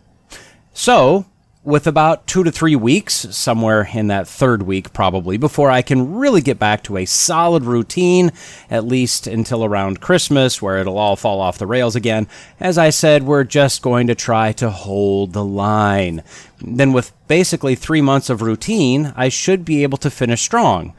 [0.73, 1.27] So,
[1.65, 6.15] with about two to three weeks, somewhere in that third week probably, before I can
[6.15, 8.31] really get back to a solid routine,
[8.69, 12.27] at least until around Christmas, where it'll all fall off the rails again.
[12.59, 16.23] As I said, we're just going to try to hold the line.
[16.61, 20.93] Then, with basically three months of routine, I should be able to finish strong.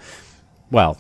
[0.73, 0.99] Well,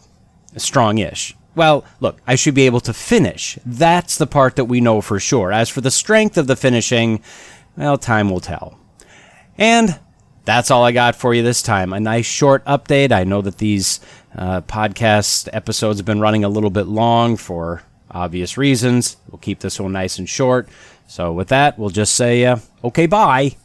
[0.56, 1.34] strong ish.
[1.56, 3.58] Well, look, I should be able to finish.
[3.66, 5.52] That's the part that we know for sure.
[5.52, 7.20] As for the strength of the finishing,
[7.76, 8.78] well, time will tell.
[9.58, 9.98] And
[10.44, 11.92] that's all I got for you this time.
[11.92, 13.12] A nice short update.
[13.12, 14.00] I know that these
[14.36, 19.16] uh, podcast episodes have been running a little bit long for obvious reasons.
[19.30, 20.68] We'll keep this one nice and short.
[21.08, 23.56] So, with that, we'll just say, uh, okay, bye.